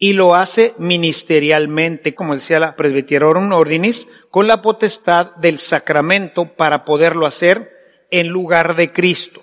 y 0.00 0.14
lo 0.14 0.34
hace 0.34 0.74
ministerialmente, 0.78 2.12
como 2.12 2.34
decía 2.34 2.58
la 2.58 2.74
Presbyterorum 2.74 3.52
Ordinis, 3.52 4.08
con 4.30 4.48
la 4.48 4.62
potestad 4.62 5.36
del 5.36 5.60
sacramento 5.60 6.56
para 6.56 6.84
poderlo 6.84 7.24
hacer 7.24 7.70
en 8.10 8.26
lugar 8.26 8.74
de 8.74 8.90
Cristo. 8.90 9.42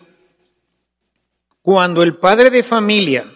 Cuando 1.61 2.03
el 2.03 2.17
padre 2.17 2.49
de 2.49 2.63
familia 2.63 3.31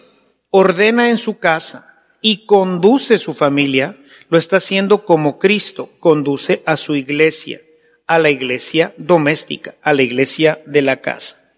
ordena 0.50 1.08
en 1.08 1.16
su 1.16 1.38
casa 1.38 2.04
y 2.20 2.44
conduce 2.44 3.16
su 3.16 3.32
familia, 3.32 3.96
lo 4.32 4.38
está 4.38 4.56
haciendo 4.56 5.04
como 5.04 5.38
Cristo 5.38 5.90
conduce 6.00 6.62
a 6.64 6.78
su 6.78 6.96
iglesia, 6.96 7.60
a 8.06 8.18
la 8.18 8.30
iglesia 8.30 8.94
doméstica, 8.96 9.74
a 9.82 9.92
la 9.92 10.00
iglesia 10.00 10.62
de 10.64 10.80
la 10.80 11.02
casa. 11.02 11.52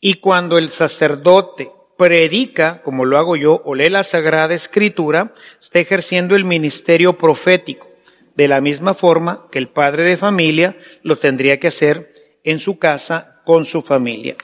Y 0.00 0.14
cuando 0.14 0.58
el 0.58 0.70
sacerdote 0.70 1.70
predica, 1.96 2.82
como 2.82 3.04
lo 3.04 3.16
hago 3.16 3.36
yo, 3.36 3.62
o 3.64 3.76
lee 3.76 3.90
la 3.90 4.02
Sagrada 4.02 4.56
Escritura, 4.56 5.32
está 5.60 5.78
ejerciendo 5.78 6.34
el 6.34 6.44
ministerio 6.44 7.16
profético, 7.16 7.88
de 8.34 8.48
la 8.48 8.60
misma 8.60 8.92
forma 8.92 9.46
que 9.52 9.60
el 9.60 9.68
padre 9.68 10.02
de 10.02 10.16
familia 10.16 10.76
lo 11.04 11.16
tendría 11.16 11.60
que 11.60 11.68
hacer 11.68 12.40
en 12.42 12.58
su 12.58 12.80
casa 12.80 13.40
con 13.44 13.64
su 13.64 13.82
familia. 13.82 14.34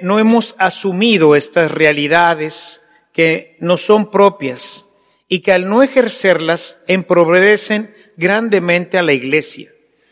No 0.00 0.18
hemos 0.18 0.54
asumido 0.56 1.36
estas 1.36 1.70
realidades 1.70 2.80
que 3.12 3.58
no 3.60 3.76
son 3.76 4.10
propias 4.10 4.85
y 5.28 5.40
que 5.40 5.52
al 5.52 5.68
no 5.68 5.82
ejercerlas 5.82 6.78
empobrecen 6.86 7.94
grandemente 8.16 8.98
a 8.98 9.02
la 9.02 9.12
iglesia. 9.12 9.70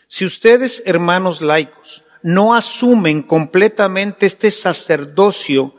Si 0.08 0.24
ustedes, 0.24 0.82
hermanos 0.86 1.40
laicos, 1.40 2.04
no 2.22 2.54
asumen 2.54 3.22
completamente 3.22 4.26
este 4.26 4.50
sacerdocio 4.50 5.74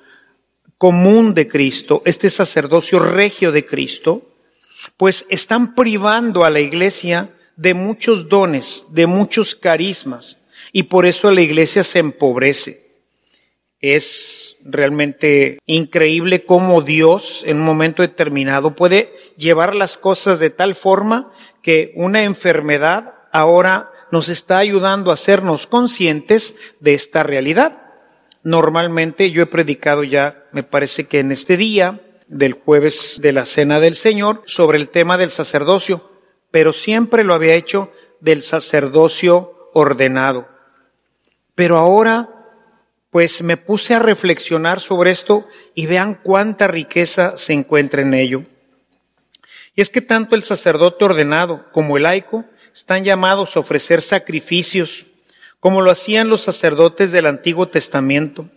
común 0.78 1.34
de 1.34 1.48
Cristo, 1.48 2.02
este 2.06 2.30
sacerdocio 2.30 3.00
regio 3.00 3.52
de 3.52 3.66
Cristo, 3.66 4.36
pues 4.98 5.26
están 5.30 5.74
privando 5.74 6.46
a 6.46 6.50
la 6.50 6.60
iglesia 6.60 7.32
de 7.56 7.74
muchos 7.74 8.30
dones, 8.30 8.86
de 8.92 9.08
muchos 9.08 9.56
carismas, 9.56 10.38
y 10.72 10.84
por 10.84 11.06
eso 11.06 11.32
la 11.32 11.42
iglesia 11.42 11.84
se 11.84 12.00
empobrece. 12.00 12.85
Es 13.94 14.58
realmente 14.66 15.60
increíble 15.68 16.44
cómo 16.44 16.82
Dios 16.82 17.44
en 17.46 17.58
un 17.58 17.66
momento 17.66 18.02
determinado 18.02 18.76
puede 18.76 19.14
llevar 19.38 19.76
las 19.76 19.98
cosas 19.98 20.40
de 20.40 20.50
tal 20.50 20.74
forma 20.74 21.32
que 21.62 21.94
una 21.96 22.24
enfermedad 22.24 23.14
ahora 23.32 23.92
nos 24.12 24.30
está 24.30 24.58
ayudando 24.58 25.12
a 25.12 25.16
hacernos 25.16 25.68
conscientes 25.68 26.56
de 26.80 26.94
esta 26.94 27.22
realidad. 27.22 27.82
Normalmente 28.44 29.32
yo 29.32 29.44
he 29.44 29.48
predicado 29.48 30.04
ya, 30.04 30.46
me 30.52 30.64
parece 30.64 31.06
que 31.06 31.20
en 31.20 31.32
este 31.32 31.58
día 31.58 32.02
del 32.28 32.54
jueves 32.54 33.20
de 33.22 33.34
la 33.34 33.46
Cena 33.46 33.80
del 33.80 33.96
Señor, 33.96 34.42
sobre 34.46 34.78
el 34.78 34.90
tema 34.90 35.18
del 35.18 35.30
sacerdocio, 35.30 36.10
pero 36.50 36.74
siempre 36.74 37.24
lo 37.24 37.34
había 37.34 37.56
hecho 37.56 37.92
del 38.20 38.42
sacerdocio 38.42 39.70
ordenado. 39.74 40.48
Pero 41.54 41.78
ahora, 41.78 42.35
pues 43.16 43.42
me 43.44 43.56
puse 43.56 43.94
a 43.94 44.00
reflexionar 44.00 44.82
sobre 44.82 45.12
esto 45.12 45.48
y 45.74 45.86
vean 45.86 46.20
cuánta 46.22 46.68
riqueza 46.68 47.38
se 47.38 47.54
encuentra 47.54 48.02
en 48.02 48.14
ello. 48.14 48.44
Y 49.74 49.80
es 49.80 49.90
que 49.90 50.02
tanto 50.02 50.36
el 50.36 50.44
sacerdote 50.44 51.06
ordenado 51.06 51.72
como 51.72 51.96
el 51.96 52.04
laico 52.04 52.44
están 52.74 53.06
llamados 53.06 53.56
a 53.56 53.62
ofrecer 53.62 54.02
sacrificios, 54.02 55.06
como 55.62 55.82
lo 55.82 55.92
hacían 55.92 56.28
los 56.28 56.42
sacerdotes 56.42 57.14
del 57.14 57.28
Antiguo 57.28 57.70
Testamento. 57.70 58.50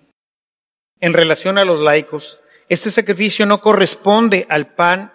En 0.98 1.12
relación 1.12 1.56
a 1.56 1.64
los 1.64 1.80
laicos, 1.80 2.40
este 2.68 2.90
sacrificio 2.90 3.46
no 3.46 3.60
corresponde 3.60 4.44
al 4.48 4.74
pan 4.74 5.12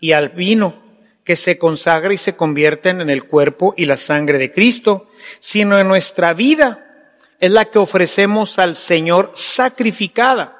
y 0.00 0.12
al 0.12 0.30
vino 0.30 0.82
que 1.22 1.36
se 1.36 1.58
consagra 1.58 2.14
y 2.14 2.16
se 2.16 2.34
convierten 2.34 3.02
en 3.02 3.10
el 3.10 3.24
cuerpo 3.24 3.74
y 3.76 3.84
la 3.84 3.98
sangre 3.98 4.38
de 4.38 4.50
Cristo, 4.50 5.10
sino 5.38 5.78
en 5.78 5.86
nuestra 5.86 6.32
vida 6.32 6.85
es 7.40 7.50
la 7.50 7.66
que 7.66 7.78
ofrecemos 7.78 8.58
al 8.58 8.76
Señor 8.76 9.32
sacrificada, 9.34 10.56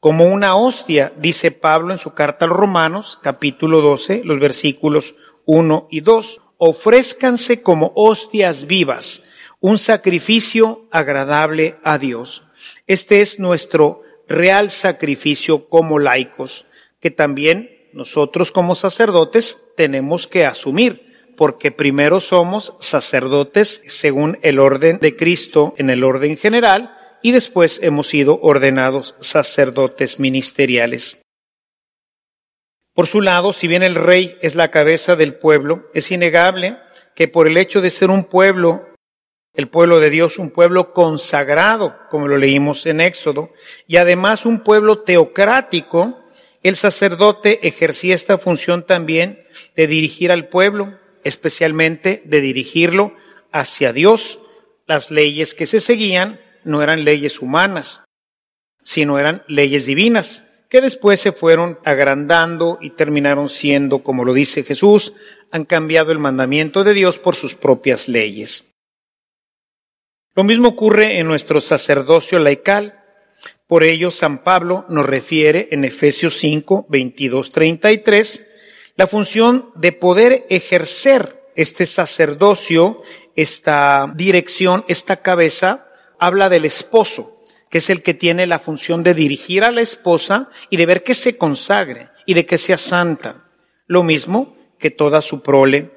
como 0.00 0.26
una 0.26 0.54
hostia, 0.54 1.12
dice 1.16 1.50
Pablo 1.50 1.92
en 1.92 1.98
su 1.98 2.14
carta 2.14 2.44
a 2.44 2.48
los 2.48 2.56
Romanos, 2.56 3.18
capítulo 3.20 3.80
12, 3.80 4.22
los 4.24 4.38
versículos 4.38 5.16
1 5.44 5.88
y 5.90 6.00
2. 6.00 6.40
Ofrézcanse 6.58 7.62
como 7.62 7.92
hostias 7.96 8.66
vivas, 8.66 9.22
un 9.60 9.78
sacrificio 9.78 10.86
agradable 10.92 11.78
a 11.82 11.98
Dios. 11.98 12.44
Este 12.86 13.20
es 13.20 13.40
nuestro 13.40 14.02
real 14.28 14.70
sacrificio 14.70 15.68
como 15.68 15.98
laicos, 15.98 16.66
que 17.00 17.10
también 17.10 17.88
nosotros 17.92 18.52
como 18.52 18.76
sacerdotes 18.76 19.72
tenemos 19.76 20.28
que 20.28 20.46
asumir 20.46 21.07
porque 21.38 21.70
primero 21.70 22.18
somos 22.18 22.74
sacerdotes 22.80 23.80
según 23.86 24.40
el 24.42 24.58
orden 24.58 24.98
de 24.98 25.14
Cristo 25.14 25.72
en 25.78 25.88
el 25.88 26.02
orden 26.02 26.36
general 26.36 26.98
y 27.22 27.30
después 27.30 27.78
hemos 27.80 28.08
sido 28.08 28.40
ordenados 28.42 29.14
sacerdotes 29.20 30.18
ministeriales. 30.18 31.22
Por 32.92 33.06
su 33.06 33.20
lado, 33.20 33.52
si 33.52 33.68
bien 33.68 33.84
el 33.84 33.94
rey 33.94 34.34
es 34.42 34.56
la 34.56 34.72
cabeza 34.72 35.14
del 35.14 35.36
pueblo, 35.36 35.88
es 35.94 36.10
innegable 36.10 36.76
que 37.14 37.28
por 37.28 37.46
el 37.46 37.56
hecho 37.56 37.80
de 37.80 37.90
ser 37.90 38.10
un 38.10 38.24
pueblo, 38.24 38.88
el 39.54 39.68
pueblo 39.68 40.00
de 40.00 40.10
Dios, 40.10 40.40
un 40.40 40.50
pueblo 40.50 40.92
consagrado, 40.92 41.96
como 42.10 42.26
lo 42.26 42.36
leímos 42.36 42.84
en 42.86 43.00
Éxodo, 43.00 43.52
y 43.86 43.98
además 43.98 44.44
un 44.44 44.64
pueblo 44.64 45.02
teocrático, 45.02 46.18
el 46.64 46.74
sacerdote 46.74 47.64
ejercía 47.68 48.16
esta 48.16 48.38
función 48.38 48.84
también 48.84 49.38
de 49.76 49.86
dirigir 49.86 50.32
al 50.32 50.48
pueblo, 50.48 50.98
especialmente 51.24 52.22
de 52.24 52.40
dirigirlo 52.40 53.14
hacia 53.52 53.92
Dios. 53.92 54.40
Las 54.86 55.10
leyes 55.10 55.54
que 55.54 55.66
se 55.66 55.80
seguían 55.80 56.40
no 56.64 56.82
eran 56.82 57.04
leyes 57.04 57.40
humanas, 57.40 58.04
sino 58.82 59.18
eran 59.18 59.42
leyes 59.48 59.86
divinas, 59.86 60.44
que 60.68 60.80
después 60.80 61.20
se 61.20 61.32
fueron 61.32 61.78
agrandando 61.84 62.78
y 62.80 62.90
terminaron 62.90 63.48
siendo, 63.48 64.02
como 64.02 64.24
lo 64.24 64.34
dice 64.34 64.62
Jesús, 64.62 65.14
han 65.50 65.64
cambiado 65.64 66.12
el 66.12 66.18
mandamiento 66.18 66.84
de 66.84 66.94
Dios 66.94 67.18
por 67.18 67.36
sus 67.36 67.54
propias 67.54 68.08
leyes. 68.08 68.64
Lo 70.34 70.44
mismo 70.44 70.68
ocurre 70.68 71.18
en 71.18 71.26
nuestro 71.26 71.60
sacerdocio 71.60 72.38
laical. 72.38 73.02
Por 73.66 73.82
ello, 73.82 74.10
San 74.10 74.44
Pablo 74.44 74.84
nos 74.88 75.04
refiere 75.06 75.68
en 75.72 75.84
Efesios 75.84 76.36
5, 76.38 76.86
22, 76.88 77.50
33, 77.50 78.47
la 78.98 79.06
función 79.06 79.70
de 79.76 79.92
poder 79.92 80.44
ejercer 80.50 81.52
este 81.54 81.86
sacerdocio, 81.86 83.00
esta 83.36 84.10
dirección, 84.12 84.84
esta 84.88 85.22
cabeza, 85.22 85.86
habla 86.18 86.48
del 86.48 86.64
esposo, 86.64 87.30
que 87.70 87.78
es 87.78 87.90
el 87.90 88.02
que 88.02 88.12
tiene 88.12 88.48
la 88.48 88.58
función 88.58 89.04
de 89.04 89.14
dirigir 89.14 89.62
a 89.62 89.70
la 89.70 89.82
esposa 89.82 90.50
y 90.68 90.78
de 90.78 90.86
ver 90.86 91.04
que 91.04 91.14
se 91.14 91.38
consagre 91.38 92.08
y 92.26 92.34
de 92.34 92.44
que 92.44 92.58
sea 92.58 92.76
santa. 92.76 93.44
Lo 93.86 94.02
mismo 94.02 94.56
que 94.80 94.90
toda 94.90 95.22
su 95.22 95.42
prole. 95.42 95.92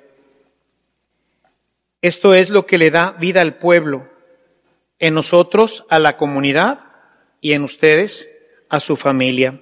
Esto 2.04 2.36
es 2.36 2.52
lo 2.52 2.68
que 2.68 2.78
le 2.78 2.92
da 2.92 3.14
vida 3.20 3.42
al 3.42 3.56
pueblo, 3.56 4.08
en 5.00 5.16
nosotros 5.16 5.86
a 5.90 5.98
la 5.98 6.18
comunidad 6.18 6.92
y 7.42 7.54
en 7.54 7.64
ustedes 7.64 8.30
a 8.70 8.80
su 8.80 8.96
familia. 8.96 9.60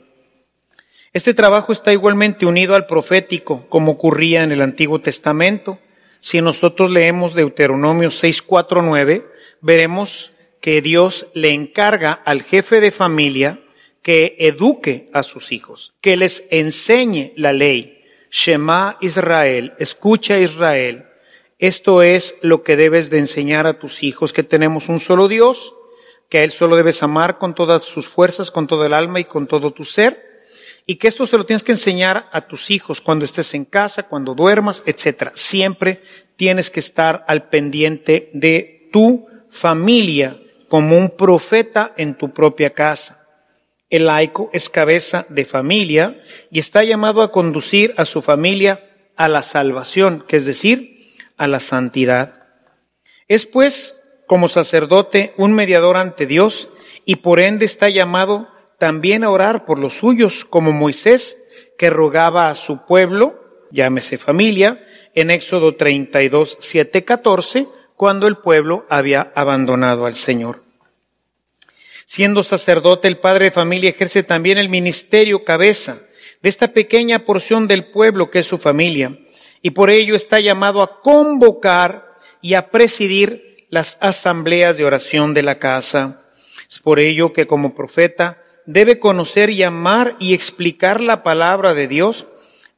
Este 1.11 1.33
trabajo 1.33 1.73
está 1.73 1.91
igualmente 1.91 2.45
unido 2.45 2.75
al 2.75 2.85
profético, 2.85 3.65
como 3.67 3.93
ocurría 3.93 4.43
en 4.43 4.51
el 4.51 4.61
Antiguo 4.61 5.01
Testamento. 5.01 5.79
Si 6.19 6.39
nosotros 6.39 6.91
leemos 6.91 7.33
Deuteronomio 7.33 8.09
6.4.9, 8.09 9.25
veremos 9.59 10.31
que 10.61 10.81
Dios 10.83 11.25
le 11.33 11.49
encarga 11.49 12.11
al 12.11 12.43
jefe 12.43 12.79
de 12.79 12.91
familia 12.91 13.59
que 14.03 14.35
eduque 14.37 15.09
a 15.11 15.23
sus 15.23 15.51
hijos, 15.51 15.95
que 15.99 16.15
les 16.15 16.43
enseñe 16.51 17.33
la 17.35 17.53
ley. 17.53 18.03
Shema 18.29 18.97
Israel, 19.01 19.73
escucha 19.79 20.37
Israel. 20.37 21.07
Esto 21.57 22.03
es 22.03 22.35
lo 22.41 22.61
que 22.61 22.75
debes 22.75 23.09
de 23.09 23.17
enseñar 23.17 23.65
a 23.65 23.79
tus 23.79 24.03
hijos, 24.03 24.31
que 24.31 24.43
tenemos 24.43 24.89
un 24.89 24.99
solo 24.99 25.27
Dios, 25.27 25.73
que 26.29 26.37
a 26.37 26.43
Él 26.43 26.51
solo 26.51 26.75
debes 26.75 27.01
amar 27.01 27.39
con 27.39 27.55
todas 27.55 27.83
sus 27.83 28.07
fuerzas, 28.07 28.51
con 28.51 28.67
todo 28.67 28.85
el 28.85 28.93
alma 28.93 29.19
y 29.19 29.25
con 29.25 29.47
todo 29.47 29.71
tu 29.71 29.83
ser, 29.83 30.28
y 30.89 30.95
que 30.95 31.07
esto 31.07 31.27
se 31.27 31.37
lo 31.37 31.45
tienes 31.45 31.61
que 31.61 31.73
enseñar 31.73 32.27
a 32.31 32.41
tus 32.41 32.71
hijos 32.71 32.99
cuando 32.99 33.23
estés 33.23 33.53
en 33.53 33.63
casa, 33.63 34.07
cuando 34.07 34.33
duermas, 34.33 34.81
etcétera. 34.87 35.31
Siempre 35.35 36.01
tienes 36.35 36.71
que 36.71 36.79
estar 36.79 37.23
al 37.27 37.47
pendiente 37.47 38.31
de 38.33 38.89
tu 38.91 39.27
familia 39.51 40.41
como 40.67 40.97
un 40.97 41.11
profeta 41.11 41.93
en 41.95 42.15
tu 42.15 42.33
propia 42.33 42.71
casa. 42.71 43.23
El 43.91 44.07
laico 44.07 44.49
es 44.51 44.67
cabeza 44.67 45.27
de 45.29 45.45
familia 45.45 46.23
y 46.49 46.57
está 46.57 46.83
llamado 46.83 47.21
a 47.21 47.31
conducir 47.31 47.93
a 47.95 48.05
su 48.05 48.23
familia 48.23 48.89
a 49.15 49.29
la 49.29 49.43
salvación, 49.43 50.25
que 50.27 50.37
es 50.37 50.47
decir, 50.47 51.13
a 51.37 51.47
la 51.47 51.59
santidad. 51.59 52.47
Es 53.27 53.45
pues, 53.45 53.93
como 54.25 54.47
sacerdote, 54.47 55.35
un 55.37 55.53
mediador 55.53 55.97
ante 55.97 56.25
Dios 56.25 56.67
y 57.05 57.17
por 57.17 57.39
ende 57.39 57.65
está 57.65 57.89
llamado 57.89 58.47
también 58.79 59.23
a 59.23 59.29
orar 59.29 59.65
por 59.65 59.77
los 59.77 59.93
suyos, 59.93 60.45
como 60.45 60.71
Moisés, 60.71 61.37
que 61.77 61.89
rogaba 61.89 62.49
a 62.49 62.55
su 62.55 62.85
pueblo, 62.85 63.67
llámese 63.71 64.17
familia, 64.17 64.83
en 65.13 65.29
Éxodo 65.29 65.75
32, 65.75 66.57
7, 66.59 67.05
14, 67.05 67.67
cuando 67.95 68.27
el 68.27 68.37
pueblo 68.37 68.85
había 68.89 69.31
abandonado 69.35 70.05
al 70.05 70.15
Señor. 70.15 70.63
Siendo 72.05 72.41
sacerdote, 72.41 73.07
el 73.07 73.19
padre 73.19 73.45
de 73.45 73.51
familia 73.51 73.89
ejerce 73.89 74.23
también 74.23 74.57
el 74.57 74.69
ministerio 74.69 75.43
cabeza 75.43 75.99
de 76.41 76.49
esta 76.49 76.69
pequeña 76.69 77.25
porción 77.25 77.67
del 77.67 77.85
pueblo 77.85 78.31
que 78.31 78.39
es 78.39 78.47
su 78.47 78.57
familia, 78.57 79.19
y 79.61 79.71
por 79.71 79.89
ello 79.89 80.15
está 80.15 80.39
llamado 80.39 80.81
a 80.81 81.01
convocar 81.01 82.15
y 82.41 82.53
a 82.53 82.71
presidir 82.71 83.67
las 83.69 83.97
asambleas 83.99 84.77
de 84.77 84.85
oración 84.85 85.33
de 85.33 85.43
la 85.43 85.59
casa. 85.59 86.25
Es 86.69 86.79
por 86.79 86.99
ello 86.99 87.33
que 87.33 87.45
como 87.45 87.75
profeta 87.75 88.41
debe 88.71 88.99
conocer 88.99 89.49
y 89.49 89.63
amar 89.63 90.15
y 90.19 90.35
explicar 90.35 91.01
la 91.01 91.23
palabra 91.23 91.73
de 91.73 91.87
Dios 91.87 92.27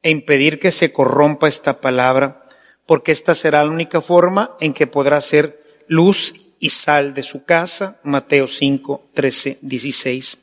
e 0.02 0.10
impedir 0.10 0.58
que 0.58 0.72
se 0.72 0.94
corrompa 0.94 1.50
esta 1.50 1.82
palabra, 1.82 2.46
porque 2.86 3.12
esta 3.12 3.36
será 3.36 3.66
la 3.66 3.70
única 3.70 4.00
forma 4.00 4.56
en 4.62 4.74
que 4.74 4.88
podrá 4.88 5.20
ser 5.20 5.62
luz 5.88 6.34
y 6.62 6.70
sal 6.70 7.14
de 7.14 7.24
su 7.24 7.44
casa. 7.44 8.00
Mateo 8.04 8.48
5, 8.48 9.10
13, 9.14 9.58
16. 9.62 10.38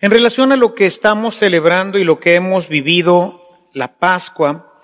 En 0.00 0.12
relación 0.12 0.52
a 0.52 0.56
lo 0.56 0.72
que 0.72 0.86
estamos 0.86 1.34
celebrando 1.34 1.98
y 1.98 2.04
lo 2.04 2.20
que 2.20 2.36
hemos 2.36 2.68
vivido, 2.68 3.48
la 3.72 3.96
Pascua, 3.96 4.80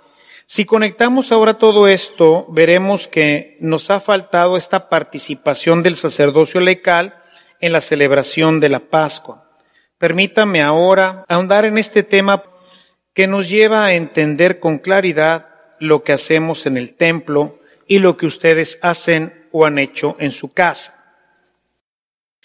si 0.46 0.64
conectamos 0.64 1.30
ahora 1.30 1.58
todo 1.58 1.86
esto, 1.86 2.44
veremos 2.48 3.06
que 3.06 3.56
nos 3.60 3.88
ha 3.92 4.00
faltado 4.00 4.56
esta 4.56 4.88
participación 4.88 5.84
del 5.84 5.94
sacerdocio 5.94 6.60
legal 6.60 7.14
en 7.60 7.72
la 7.72 7.80
celebración 7.80 8.58
de 8.58 8.68
la 8.68 8.80
Pascua. 8.80 9.49
Permítame 10.00 10.62
ahora 10.62 11.26
ahondar 11.28 11.66
en 11.66 11.76
este 11.76 12.02
tema 12.02 12.42
que 13.12 13.26
nos 13.26 13.50
lleva 13.50 13.84
a 13.84 13.92
entender 13.92 14.58
con 14.58 14.78
claridad 14.78 15.48
lo 15.78 16.04
que 16.04 16.14
hacemos 16.14 16.64
en 16.64 16.78
el 16.78 16.94
templo 16.94 17.60
y 17.86 17.98
lo 17.98 18.16
que 18.16 18.24
ustedes 18.24 18.78
hacen 18.80 19.46
o 19.52 19.66
han 19.66 19.78
hecho 19.78 20.16
en 20.18 20.32
su 20.32 20.54
casa. 20.54 21.20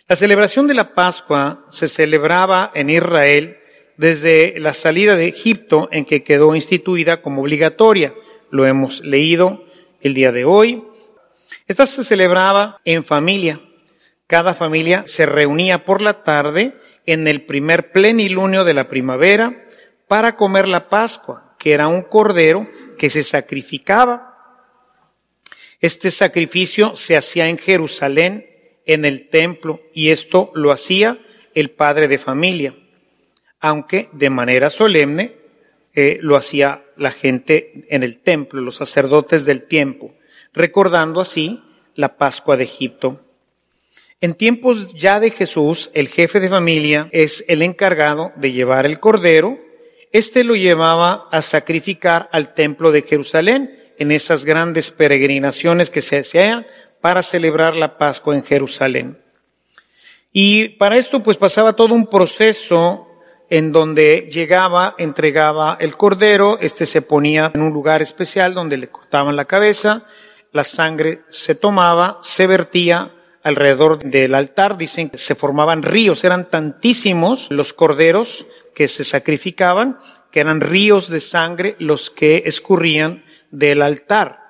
La 0.09 0.17
celebración 0.17 0.67
de 0.67 0.73
la 0.73 0.93
Pascua 0.93 1.65
se 1.69 1.87
celebraba 1.87 2.73
en 2.75 2.89
Israel 2.89 3.57
desde 3.95 4.59
la 4.59 4.73
salida 4.73 5.15
de 5.15 5.29
Egipto 5.29 5.87
en 5.93 6.03
que 6.03 6.23
quedó 6.23 6.55
instituida 6.55 7.21
como 7.21 7.41
obligatoria. 7.41 8.13
Lo 8.51 8.65
hemos 8.65 8.99
leído 8.99 9.63
el 10.01 10.13
día 10.13 10.33
de 10.33 10.43
hoy. 10.43 10.83
Esta 11.67 11.85
se 11.85 12.03
celebraba 12.03 12.81
en 12.83 13.05
familia. 13.05 13.61
Cada 14.27 14.53
familia 14.53 15.03
se 15.05 15.25
reunía 15.25 15.85
por 15.85 16.01
la 16.01 16.23
tarde 16.23 16.75
en 17.05 17.27
el 17.27 17.45
primer 17.45 17.91
plenilunio 17.91 18.63
de 18.63 18.73
la 18.73 18.88
primavera 18.88 19.65
para 20.07 20.35
comer 20.35 20.67
la 20.67 20.89
Pascua, 20.89 21.55
que 21.59 21.73
era 21.73 21.88
un 21.88 22.01
cordero 22.01 22.67
que 22.97 23.09
se 23.09 23.23
sacrificaba. 23.23 24.35
Este 25.79 26.09
sacrificio 26.09 26.95
se 26.95 27.15
hacía 27.15 27.47
en 27.49 27.57
Jerusalén 27.57 28.47
en 28.85 29.05
el 29.05 29.29
templo 29.29 29.81
y 29.93 30.09
esto 30.09 30.51
lo 30.55 30.71
hacía 30.71 31.19
el 31.53 31.71
padre 31.71 32.07
de 32.07 32.17
familia, 32.17 32.75
aunque 33.59 34.09
de 34.11 34.29
manera 34.29 34.69
solemne 34.69 35.38
eh, 35.93 36.17
lo 36.21 36.35
hacía 36.35 36.83
la 36.97 37.11
gente 37.11 37.85
en 37.89 38.03
el 38.03 38.19
templo, 38.19 38.61
los 38.61 38.75
sacerdotes 38.75 39.45
del 39.45 39.63
tiempo, 39.63 40.13
recordando 40.53 41.21
así 41.21 41.63
la 41.95 42.17
Pascua 42.17 42.57
de 42.57 42.65
Egipto. 42.65 43.24
En 44.21 44.34
tiempos 44.34 44.93
ya 44.93 45.19
de 45.19 45.30
Jesús, 45.30 45.91
el 45.93 46.08
jefe 46.08 46.39
de 46.39 46.49
familia 46.49 47.10
es 47.12 47.43
el 47.47 47.62
encargado 47.62 48.32
de 48.38 48.51
llevar 48.51 48.86
el 48.86 48.99
cordero. 48.99 49.60
Este 50.12 50.43
lo 50.43 50.56
llevaba 50.56 51.28
a 51.32 51.41
sacrificar 51.41 52.30
al 52.32 52.54
templo 52.54 52.91
de 52.91 53.01
Jerusalén 53.01 53.93
en 53.97 54.12
esas 54.12 54.45
grandes 54.45 54.89
peregrinaciones 54.91 55.89
que 55.89 56.01
se 56.01 56.19
hacían 56.19 56.65
para 57.01 57.21
celebrar 57.21 57.75
la 57.75 57.97
Pascua 57.97 58.36
en 58.36 58.43
Jerusalén. 58.43 59.21
Y 60.32 60.69
para 60.69 60.97
esto 60.97 61.21
pues 61.21 61.38
pasaba 61.38 61.73
todo 61.73 61.93
un 61.93 62.08
proceso 62.08 63.08
en 63.49 63.71
donde 63.71 64.30
llegaba, 64.32 64.95
entregaba 64.97 65.78
el 65.80 65.95
cordero, 65.97 66.58
este 66.62 66.86
se 66.86 67.01
ponía 67.01 67.51
en 67.54 67.62
un 67.62 67.73
lugar 67.73 68.01
especial 68.01 68.54
donde 68.54 68.78
le 68.78 68.89
cortaban 68.89 69.36
la 69.36 69.45
cabeza, 69.45 70.06
la 70.51 70.63
sangre 70.63 71.21
se 71.30 71.54
tomaba, 71.54 72.17
se 72.21 72.47
vertía 72.47 73.12
alrededor 73.45 73.99
del 73.99 74.36
altar, 74.36 74.77
dicen 74.77 75.10
que 75.10 75.17
se 75.17 75.36
formaban 75.36 75.84
ríos, 75.84 76.25
eran 76.25 76.49
tantísimos 76.49 77.47
los 77.49 77.71
corderos 77.71 78.45
que 78.73 78.89
se 78.89 79.05
sacrificaban, 79.05 79.97
que 80.31 80.41
eran 80.41 80.60
ríos 80.60 81.08
de 81.08 81.21
sangre 81.21 81.77
los 81.79 82.10
que 82.10 82.43
escurrían 82.45 83.23
del 83.51 83.81
altar 83.81 84.45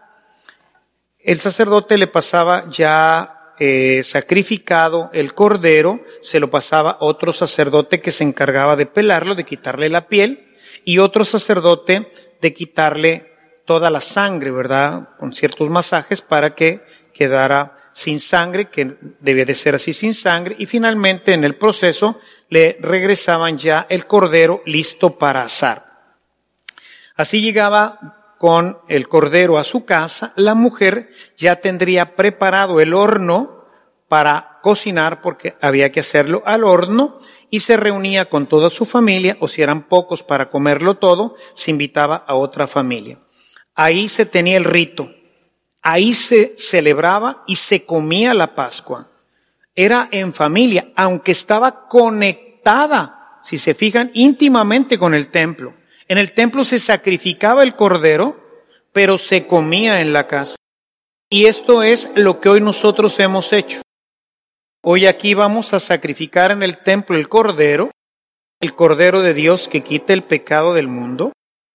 el 1.26 1.40
sacerdote 1.40 1.98
le 1.98 2.06
pasaba 2.06 2.66
ya 2.70 3.54
eh, 3.58 4.02
sacrificado 4.04 5.10
el 5.12 5.34
cordero, 5.34 6.02
se 6.22 6.40
lo 6.40 6.52
pasaba 6.52 6.98
otro 7.00 7.34
sacerdote 7.34 8.00
que 8.00 8.12
se 8.12 8.24
encargaba 8.24 8.76
de 8.76 8.86
pelarlo, 8.86 9.34
de 9.34 9.44
quitarle 9.44 9.90
la 9.90 10.08
piel, 10.08 10.54
y 10.84 11.00
otro 11.00 11.26
sacerdote 11.26 12.12
de 12.42 12.54
quitarle 12.54 13.34
toda 13.66 13.90
la 13.90 14.02
sangre, 14.02 14.52
¿verdad? 14.52 15.10
Con 15.18 15.34
ciertos 15.34 15.68
masajes 15.68 16.22
para 16.22 16.54
que 16.54 16.86
quedara 17.12 17.76
sin 17.96 18.20
sangre, 18.20 18.70
que 18.70 18.98
debía 19.22 19.46
de 19.46 19.56
ser 19.56 19.76
así 19.76 19.94
sin 19.94 20.14
sangre, 20.14 20.54
y 20.60 20.66
finalmente 20.66 21.32
en 21.32 21.46
el 21.46 21.56
proceso 21.56 22.20
le 22.50 22.78
regresaban 22.82 23.58
ya 23.58 23.88
el 23.90 24.06
cordero 24.06 24.62
listo 24.66 25.18
para 25.18 25.44
asar. 25.44 25.82
Así 27.16 27.40
llegaba 27.40 28.36
con 28.38 28.80
el 28.90 29.08
cordero 29.08 29.58
a 29.58 29.64
su 29.64 29.86
casa, 29.86 30.34
la 30.36 30.56
mujer 30.56 31.10
ya 31.38 31.56
tendría 31.56 32.18
preparado 32.18 32.82
el 32.82 32.94
horno 32.94 33.64
para 34.10 34.60
cocinar 34.62 35.22
porque 35.22 35.56
había 35.62 35.90
que 35.90 36.02
hacerlo 36.02 36.44
al 36.46 36.66
horno 36.66 37.18
y 37.50 37.62
se 37.62 37.78
reunía 37.78 38.30
con 38.30 38.48
toda 38.48 38.70
su 38.70 38.86
familia 38.86 39.38
o 39.40 39.48
si 39.48 39.62
eran 39.62 39.88
pocos 39.88 40.22
para 40.22 40.50
comerlo 40.50 40.98
todo, 40.98 41.36
se 41.54 41.72
invitaba 41.72 42.26
a 42.28 42.36
otra 42.36 42.68
familia. 42.68 43.20
Ahí 43.74 44.10
se 44.10 44.26
tenía 44.26 44.58
el 44.58 44.66
rito, 44.66 45.10
ahí 45.86 46.16
se 46.16 46.56
celebraba 46.58 47.44
y 47.46 47.58
se 47.58 47.86
comía 47.86 48.34
la 48.34 48.56
Pascua. 48.56 49.08
Era 49.76 50.10
en 50.12 50.34
familia, 50.34 50.92
aunque 50.96 51.32
estaba 51.32 51.88
conectada, 51.88 53.40
si 53.44 53.60
se 53.60 53.76
fijan, 53.76 54.10
íntimamente 54.16 54.98
con 54.98 55.14
el 55.14 55.30
templo. 55.30 55.76
En 56.08 56.18
el 56.18 56.34
templo 56.34 56.66
se 56.66 56.80
sacrificaba 56.80 57.62
el 57.62 57.76
cordero, 57.76 58.44
pero 58.92 59.20
se 59.20 59.46
comía 59.46 60.02
en 60.02 60.12
la 60.12 60.26
casa. 60.26 60.56
Y 61.30 61.46
esto 61.46 61.84
es 61.84 62.10
lo 62.16 62.40
que 62.40 62.50
hoy 62.50 62.62
nosotros 62.62 63.20
hemos 63.20 63.54
hecho. 63.54 63.82
Hoy 64.82 65.06
aquí 65.06 65.36
vamos 65.36 65.74
a 65.76 65.80
sacrificar 65.80 66.50
en 66.52 66.64
el 66.64 66.80
templo 66.80 67.16
el 67.16 67.30
cordero, 67.30 67.92
el 68.60 68.74
cordero 68.74 69.22
de 69.22 69.36
Dios 69.36 69.68
que 69.68 69.84
quita 69.84 70.14
el 70.14 70.24
pecado 70.24 70.74
del 70.74 70.88
mundo, 70.88 71.32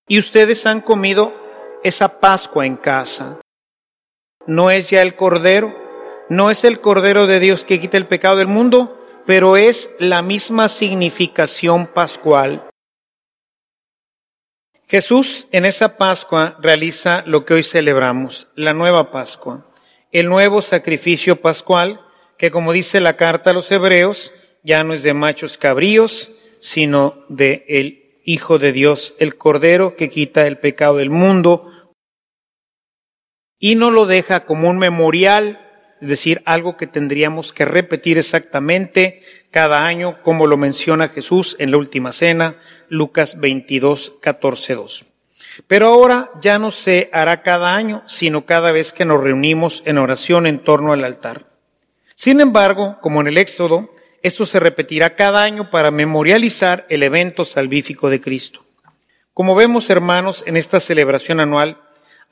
y 0.09 0.18
ustedes 0.18 0.66
han 0.66 0.81
comido 0.81 1.33
esa 1.85 2.20
Pascua 2.20 2.66
en 2.66 2.77
casa. 2.77 3.40
No 4.46 4.70
es 4.70 4.90
ya 4.90 5.03
el 5.03 5.16
cordero, 5.16 5.74
no 6.29 6.50
es 6.50 6.64
el 6.64 6.81
cordero 6.81 7.26
de 7.26 7.40
Dios 7.40 7.64
que 7.64 7.81
quita 7.81 7.96
el 7.96 8.07
pecado 8.07 8.37
del 8.37 8.46
mundo, 8.46 8.98
pero 9.26 9.57
es 9.57 9.90
la 9.98 10.22
misma 10.22 10.68
significación 10.68 11.87
pascual. 11.87 12.68
Jesús 14.87 15.46
en 15.53 15.66
esa 15.66 15.96
Pascua 15.96 16.57
realiza 16.61 17.22
lo 17.24 17.44
que 17.44 17.55
hoy 17.55 17.62
celebramos, 17.62 18.48
la 18.57 18.72
nueva 18.74 19.12
Pascua, 19.12 19.68
el 20.11 20.29
nuevo 20.29 20.62
sacrificio 20.62 21.40
pascual 21.40 22.00
que 22.40 22.50
como 22.50 22.72
dice 22.72 23.00
la 23.00 23.16
carta 23.16 23.50
a 23.50 23.53
los 23.53 23.70
hebreos, 23.70 24.33
ya 24.64 24.83
no 24.83 24.94
es 24.94 25.03
de 25.03 25.12
machos 25.12 25.59
cabríos, 25.59 26.33
sino 26.59 27.22
de 27.29 27.66
el 27.68 28.18
Hijo 28.24 28.59
de 28.59 28.72
Dios, 28.72 29.14
el 29.18 29.37
Cordero 29.37 29.94
que 29.94 30.09
quita 30.09 30.46
el 30.46 30.59
pecado 30.59 30.96
del 30.96 31.11
mundo, 31.11 31.69
y 33.61 33.75
no 33.77 33.90
lo 33.90 34.07
deja 34.07 34.46
como 34.46 34.68
un 34.68 34.79
memorial, 34.79 35.61
es 36.01 36.09
decir, 36.09 36.42
algo 36.46 36.79
que 36.79 36.87
tendríamos 36.87 37.53
que 37.53 37.66
repetir 37.66 38.16
exactamente 38.16 39.23
cada 39.51 39.85
año, 39.85 40.23
como 40.23 40.46
lo 40.46 40.57
menciona 40.57 41.09
Jesús 41.09 41.57
en 41.59 41.70
la 41.70 41.77
última 41.77 42.12
cena, 42.12 42.57
Lucas 42.88 43.38
22, 43.38 44.14
14, 44.20 44.75
2. 44.75 45.05
Pero 45.66 45.88
ahora 45.88 46.31
ya 46.40 46.59
no 46.59 46.70
se 46.70 47.11
hará 47.12 47.42
cada 47.42 47.77
año, 47.77 48.03
sino 48.07 48.46
cada 48.46 48.73
vez 48.73 48.92
que 48.92 49.05
nos 49.05 49.23
reunimos 49.23 49.83
en 49.85 49.99
oración 49.99 50.46
en 50.46 50.61
torno 50.61 50.94
al 50.94 51.05
altar. 51.05 51.46
Sin 52.14 52.40
embargo, 52.40 52.99
como 53.03 53.20
en 53.20 53.29
el 53.29 53.37
Éxodo, 53.37 53.90
esto 54.23 54.46
se 54.46 54.61
repetirá 54.61 55.16
cada 55.16 55.42
año 55.42 55.70
para 55.70 55.90
memorializar 55.90 56.87
el 56.88 57.03
evento 57.03 57.44
salvífico 57.44 58.09
de 58.09 58.20
Cristo. 58.20 58.64
Como 59.35 59.55
vemos, 59.55 59.90
hermanos, 59.90 60.44
en 60.46 60.57
esta 60.57 60.81
celebración 60.81 61.40
anual, 61.40 61.79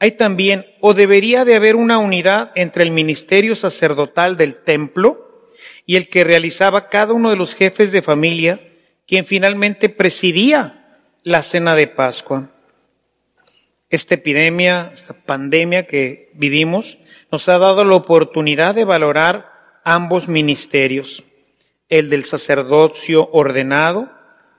hay 0.01 0.13
también 0.13 0.67
o 0.81 0.95
debería 0.95 1.45
de 1.45 1.57
haber 1.57 1.77
una 1.77 1.99
unidad 1.99 2.53
entre 2.55 2.85
el 2.85 2.91
ministerio 2.91 3.55
sacerdotal 3.55 4.37
del 4.37 4.57
templo 4.57 5.49
y 5.87 5.97
el 5.97 6.09
que 6.09 6.25
realizaba 6.25 6.89
cada 6.89 7.13
uno 7.13 7.31
de 7.31 7.37
los 7.37 7.55
jefes 7.55 7.91
de 7.91 8.03
familia, 8.03 8.61
quien 9.07 9.25
finalmente 9.25 9.89
presidía 9.89 11.01
la 11.25 11.43
cena 11.43 11.75
de 11.75 11.89
Pascua. 11.89 12.51
Esta 13.91 14.15
epidemia, 14.15 14.91
esta 14.93 15.15
pandemia 15.15 15.87
que 15.87 16.31
vivimos, 16.35 16.99
nos 17.33 17.49
ha 17.49 17.59
dado 17.59 17.83
la 17.85 17.95
oportunidad 17.95 18.75
de 18.75 18.85
valorar 18.85 19.51
ambos 19.83 20.29
ministerios, 20.29 21.25
el 21.89 22.11
del 22.11 22.25
sacerdocio 22.27 23.31
ordenado, 23.33 24.13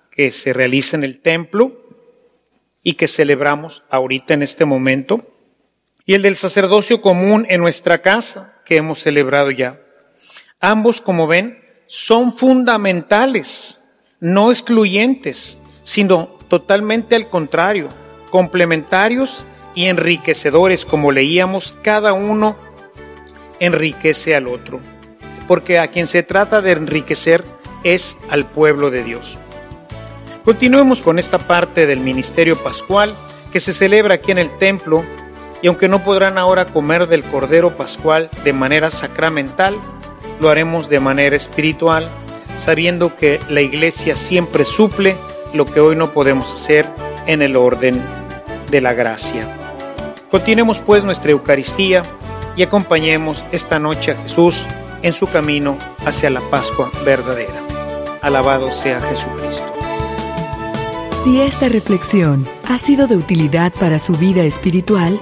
que 0.10 0.32
se 0.32 0.52
realiza 0.52 0.98
en 0.98 1.04
el 1.04 1.20
templo, 1.20 1.80
y 2.84 2.94
que 2.94 3.08
celebramos 3.08 3.84
ahorita 3.90 4.34
en 4.34 4.42
este 4.42 4.66
momento, 4.66 5.29
y 6.10 6.16
el 6.16 6.24
del 6.24 6.38
sacerdocio 6.38 7.02
común 7.02 7.46
en 7.50 7.62
nuestra 7.62 8.02
casa, 8.02 8.56
que 8.66 8.78
hemos 8.78 8.98
celebrado 8.98 9.52
ya. 9.52 9.80
Ambos, 10.60 11.02
como 11.02 11.28
ven, 11.28 11.64
son 11.86 12.34
fundamentales, 12.34 13.84
no 14.20 14.50
excluyentes, 14.50 15.60
sino 15.84 16.36
totalmente 16.48 17.16
al 17.16 17.30
contrario, 17.30 17.90
complementarios 18.32 19.46
y 19.76 19.86
enriquecedores, 19.86 20.84
como 20.84 21.12
leíamos, 21.12 21.76
cada 21.84 22.14
uno 22.14 22.56
enriquece 23.60 24.36
al 24.36 24.48
otro, 24.48 24.80
porque 25.48 25.78
a 25.78 25.90
quien 25.90 26.08
se 26.08 26.24
trata 26.24 26.60
de 26.60 26.72
enriquecer 26.72 27.44
es 27.84 28.18
al 28.32 28.48
pueblo 28.48 28.90
de 28.90 29.04
Dios. 29.04 29.38
Continuemos 30.44 31.04
con 31.04 31.20
esta 31.20 31.38
parte 31.38 31.86
del 31.86 32.00
ministerio 32.00 32.58
pascual 32.58 33.14
que 33.54 33.60
se 33.60 33.74
celebra 33.74 34.16
aquí 34.16 34.32
en 34.32 34.40
el 34.40 34.58
templo 34.58 35.06
y 35.62 35.68
aunque 35.68 35.88
no 35.88 36.04
podrán 36.04 36.38
ahora 36.38 36.66
comer 36.66 37.08
del 37.08 37.24
Cordero 37.24 37.76
Pascual 37.76 38.30
de 38.44 38.54
manera 38.54 38.92
sacramental, 38.92 39.78
lo 40.40 40.50
haremos 40.50 40.90
de 40.90 41.00
manera 41.00 41.36
espiritual, 41.36 42.10
sabiendo 42.56 43.16
que 43.16 43.40
la 43.50 43.62
iglesia 43.62 44.16
siempre 44.16 44.66
suple 44.66 45.16
lo 45.54 45.66
que 45.66 45.80
hoy 45.80 45.96
no 45.96 46.12
podemos 46.12 46.54
hacer 46.54 46.86
en 47.26 47.42
el 47.42 47.56
orden 47.56 48.02
de 48.72 48.82
la 48.82 48.94
gracia. 48.94 49.48
Continuemos 50.32 50.80
pues 50.80 51.04
nuestra 51.04 51.32
Eucaristía 51.32 52.04
y 52.56 52.64
acompañemos 52.64 53.44
esta 53.52 53.80
noche 53.80 54.12
a 54.12 54.16
Jesús 54.16 54.66
en 55.02 55.14
su 55.14 55.28
camino 55.28 55.78
hacia 56.06 56.30
la 56.30 56.42
Pascua 56.42 56.92
verdadera. 57.06 57.62
Alabado 58.22 58.72
sea 58.72 59.00
Jesucristo. 59.00 59.66
Si 61.24 61.42
esta 61.42 61.68
reflexión 61.68 62.48
ha 62.68 62.78
sido 62.80 63.08
de 63.08 63.18
utilidad 63.18 63.74
para 63.74 64.00
su 64.00 64.14
vida 64.14 64.44
espiritual, 64.44 65.22